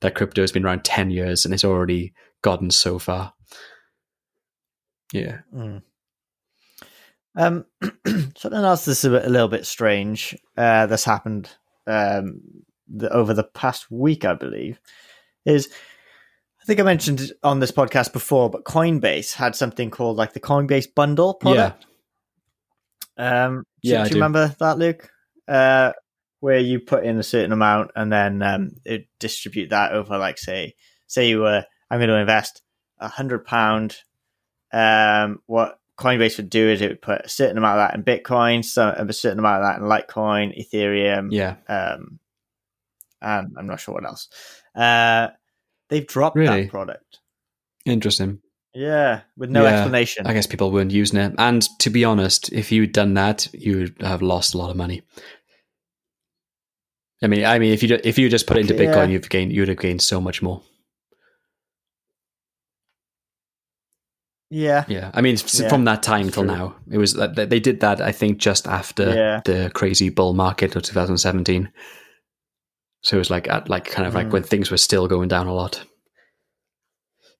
that 0.00 0.14
crypto 0.14 0.42
has 0.42 0.52
been 0.52 0.64
around 0.64 0.84
ten 0.84 1.10
years 1.10 1.44
and 1.44 1.52
it's 1.54 1.64
already 1.64 2.12
gotten 2.42 2.70
so 2.70 2.98
far. 2.98 3.32
Yeah, 5.12 5.38
Mm. 5.54 5.82
Um, 7.36 7.64
something 8.36 8.52
else 8.52 8.84
that's 8.84 9.04
a, 9.04 9.10
bit, 9.10 9.24
a 9.24 9.28
little 9.28 9.48
bit 9.48 9.64
strange 9.64 10.36
uh, 10.56 10.86
that's 10.86 11.04
happened 11.04 11.48
um, 11.86 12.40
the, 12.88 13.08
over 13.12 13.32
the 13.32 13.44
past 13.44 13.90
week, 13.92 14.24
I 14.24 14.34
believe, 14.34 14.80
is 15.46 15.68
think 16.68 16.80
I 16.80 16.82
mentioned 16.82 17.32
on 17.42 17.60
this 17.60 17.72
podcast 17.72 18.12
before, 18.12 18.50
but 18.50 18.64
Coinbase 18.64 19.32
had 19.32 19.56
something 19.56 19.90
called 19.90 20.18
like 20.18 20.34
the 20.34 20.40
Coinbase 20.40 20.94
Bundle 20.94 21.32
product. 21.32 21.86
Um, 23.16 23.64
do, 23.82 23.88
Yeah, 23.90 24.02
do 24.02 24.08
you 24.10 24.10
do. 24.10 24.16
remember 24.16 24.54
that, 24.60 24.76
Luke? 24.76 25.10
Uh, 25.48 25.92
where 26.40 26.58
you 26.58 26.78
put 26.78 27.04
in 27.04 27.18
a 27.18 27.22
certain 27.22 27.52
amount 27.52 27.92
and 27.96 28.12
then 28.12 28.42
um, 28.42 28.72
it 28.84 29.08
distribute 29.18 29.70
that 29.70 29.92
over, 29.92 30.18
like, 30.18 30.36
say, 30.36 30.74
say 31.06 31.30
you 31.30 31.40
were, 31.40 31.64
I'm 31.90 31.98
going 32.00 32.10
to 32.10 32.20
invest 32.20 32.60
a 32.98 33.08
hundred 33.08 33.46
pound. 33.46 33.96
Um, 34.70 35.40
what 35.46 35.80
Coinbase 35.96 36.36
would 36.36 36.50
do 36.50 36.68
is 36.68 36.82
it 36.82 36.88
would 36.88 37.00
put 37.00 37.24
a 37.24 37.28
certain 37.30 37.56
amount 37.56 37.80
of 37.80 37.88
that 37.88 37.94
in 37.94 38.04
Bitcoin, 38.04 38.62
so 38.62 38.90
a 38.90 39.10
certain 39.14 39.38
amount 39.38 39.64
of 39.64 39.68
that 39.68 39.80
in 39.80 39.88
Litecoin, 39.88 40.52
Ethereum, 40.54 41.28
yeah, 41.30 41.56
um, 41.66 42.20
and 43.22 43.56
I'm 43.58 43.66
not 43.66 43.80
sure 43.80 43.94
what 43.94 44.04
else. 44.04 44.28
Uh, 44.76 45.28
they've 45.88 46.06
dropped 46.06 46.36
Really? 46.36 46.62
that 46.64 46.70
product. 46.70 47.18
interesting. 47.84 48.40
Yeah, 48.74 49.22
with 49.36 49.50
no 49.50 49.64
Yeah, 49.64 49.78
explanation. 49.80 50.26
I 50.26 50.34
guess 50.34 50.46
people 50.46 50.70
weren't 50.70 50.90
using 50.92 51.18
it, 51.18 51.34
and 51.38 51.62
to 51.80 51.90
be 51.90 52.04
honest, 52.04 52.52
if 52.52 52.70
you'd 52.70 52.92
done 52.92 53.14
that, 53.14 53.48
you 53.52 53.78
would 53.78 54.02
have 54.02 54.22
lost 54.22 54.54
a 54.54 54.58
lot 54.58 54.70
of 54.70 54.76
money. 54.76 55.02
I 57.22 57.26
mean, 57.26 57.44
I 57.44 57.58
mean, 57.58 57.72
if 57.72 57.82
you 57.82 57.98
if 58.04 58.18
you 58.18 58.28
just 58.28 58.46
put 58.46 58.56
it 58.58 58.60
into 58.70 58.74
Bitcoin, 58.74 59.06
yeah. 59.06 59.12
you've 59.14 59.28
gained 59.28 59.52
you'd 59.52 59.68
have 59.68 59.78
gained 59.78 60.02
so 60.02 60.20
much 60.20 60.42
more. 60.42 60.62
yeah, 64.50 64.84
Yeah, 64.88 65.10
I 65.12 65.20
mean, 65.20 65.36
Yeah, 65.54 65.68
from 65.68 65.84
that 65.84 66.02
time 66.02 66.30
till 66.30 66.44
true. 66.44 66.46
now, 66.56 66.76
it 66.90 66.96
was 66.98 67.14
they 67.14 67.60
did 67.60 67.80
that. 67.80 68.00
I 68.00 68.12
think 68.12 68.38
just 68.38 68.66
after 68.66 69.40
the 69.44 69.70
crazy 69.74 70.08
bull 70.08 70.32
market 70.34 70.74
of 70.76 70.82
2017. 70.82 71.70
So 73.08 73.16
it 73.16 73.20
was 73.20 73.30
like 73.30 73.48
at 73.48 73.70
like 73.70 73.86
kind 73.86 74.06
of 74.06 74.12
like 74.14 74.26
Mm. 74.26 74.32
when 74.32 74.42
things 74.42 74.70
were 74.70 74.76
still 74.76 75.08
going 75.08 75.28
down 75.28 75.46
a 75.46 75.54
lot. 75.54 75.82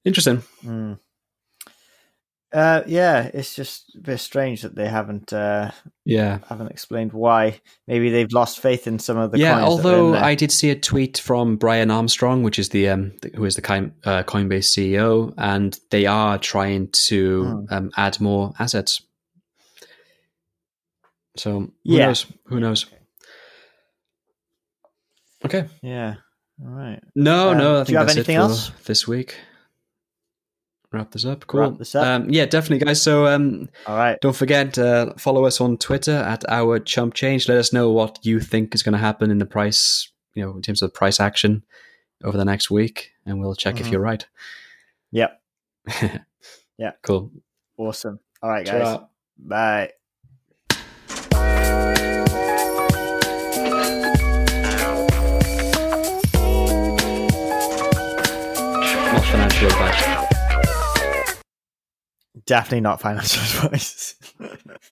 Interesting. 0.03 0.43
Mm. 0.65 0.99
Uh, 2.51 2.81
yeah, 2.87 3.31
it's 3.35 3.55
just 3.55 3.95
a 3.95 4.01
bit 4.01 4.19
strange 4.19 4.63
that 4.63 4.75
they 4.75 4.89
haven't 4.89 5.31
uh, 5.35 5.71
Yeah, 6.07 6.39
haven't 6.49 6.71
explained 6.71 7.13
why. 7.13 7.61
Maybe 7.87 8.09
they've 8.09 8.33
lost 8.33 8.61
faith 8.61 8.87
in 8.87 8.99
some 8.99 9.19
of 9.19 9.31
the 9.31 9.39
yeah. 9.39 9.61
coins 9.61 9.83
that 9.83 9.89
are 9.91 9.93
in 9.93 9.99
Although. 10.01 10.15
I 10.15 10.35
did 10.35 10.51
see 10.51 10.71
a 10.71 10.75
tweet 10.75 11.19
from 11.19 11.57
Brian 11.57 11.91
Armstrong, 11.91 12.43
which 12.43 12.59
is 12.59 12.71
the 12.71 12.89
um 12.89 13.13
who 13.37 13.45
is 13.45 13.55
the 13.55 13.61
Coin, 13.61 13.93
uh, 14.05 14.23
Coinbase 14.23 14.69
CEO, 14.73 15.35
and 15.37 15.79
they 15.91 16.07
are 16.07 16.39
trying 16.39 16.89
to 17.09 17.45
Hmm. 17.45 17.75
um, 17.75 17.91
add 17.99 18.19
more 18.23 18.55
assets. 18.59 19.03
So 21.37 21.61
who 21.61 21.73
Yeah. 21.85 22.07
knows? 22.07 22.25
Who 22.47 22.59
knows? 22.61 22.87
Okay. 25.45 25.67
yeah, 25.83 26.15
all 26.61 26.71
right. 26.71 27.01
No, 27.15 27.51
Um, 27.51 27.59
no. 27.59 27.77
I 27.77 27.79
do 27.81 27.85
think 27.85 27.89
you 27.91 27.99
have 27.99 28.07
that's 28.09 28.17
anything 28.17 28.37
else? 28.37 28.71
this 28.87 29.07
week. 29.07 29.37
Wrap 30.91 31.11
this 31.11 31.25
up. 31.27 31.47
Cool. 31.47 31.61
Wrap 31.61 31.79
this 31.79 31.95
up. 31.95 32.07
Um, 32.07 32.31
yeah, 32.31 32.47
definitely, 32.47 32.85
guys. 32.87 33.03
So 33.03 33.27
um, 33.27 33.69
All 33.87 33.95
right. 33.97 34.19
don't 34.23 34.35
forget, 34.35 34.79
uh, 34.79 35.13
follow 35.19 35.45
us 35.45 35.61
on 35.61 35.77
Twitter 35.77 36.13
at 36.17 36.49
our 36.49 36.79
chump 36.79 37.13
change. 37.13 37.47
Let 37.47 37.59
us 37.59 37.75
know 37.75 37.91
what 37.93 38.19
you 38.23 38.41
think 38.41 38.75
is 38.75 38.83
going 38.83 38.95
to 38.95 38.99
happen 38.99 39.31
in 39.31 39.37
the 39.39 39.45
price, 39.45 40.11
you 40.35 40.43
know, 40.43 40.57
in 40.57 40.63
terms 40.63 40.81
of 40.81 40.95
price 40.95 41.21
action 41.21 41.63
over 42.25 42.39
the 42.39 42.45
next 42.47 42.71
week, 42.71 43.11
and 43.27 43.39
we'll 43.39 43.55
check 43.55 43.81
if 43.81 43.87
Mhm. 43.87 43.93
you're 43.93 44.01
right. 44.01 44.27
Yep. 45.13 45.41
Yeah. 46.79 46.93
Cool. 47.03 47.33
Awesome. 47.77 48.21
All 48.41 48.51
right, 48.51 48.65
guys. 48.65 48.83
Ta-ra. 48.83 49.07
Bye. 49.37 49.93
financial 59.31 59.67
advice. 59.67 61.39
Definitely 62.47 62.81
not 62.81 63.01
financial 63.01 63.43
advice. 63.65 64.15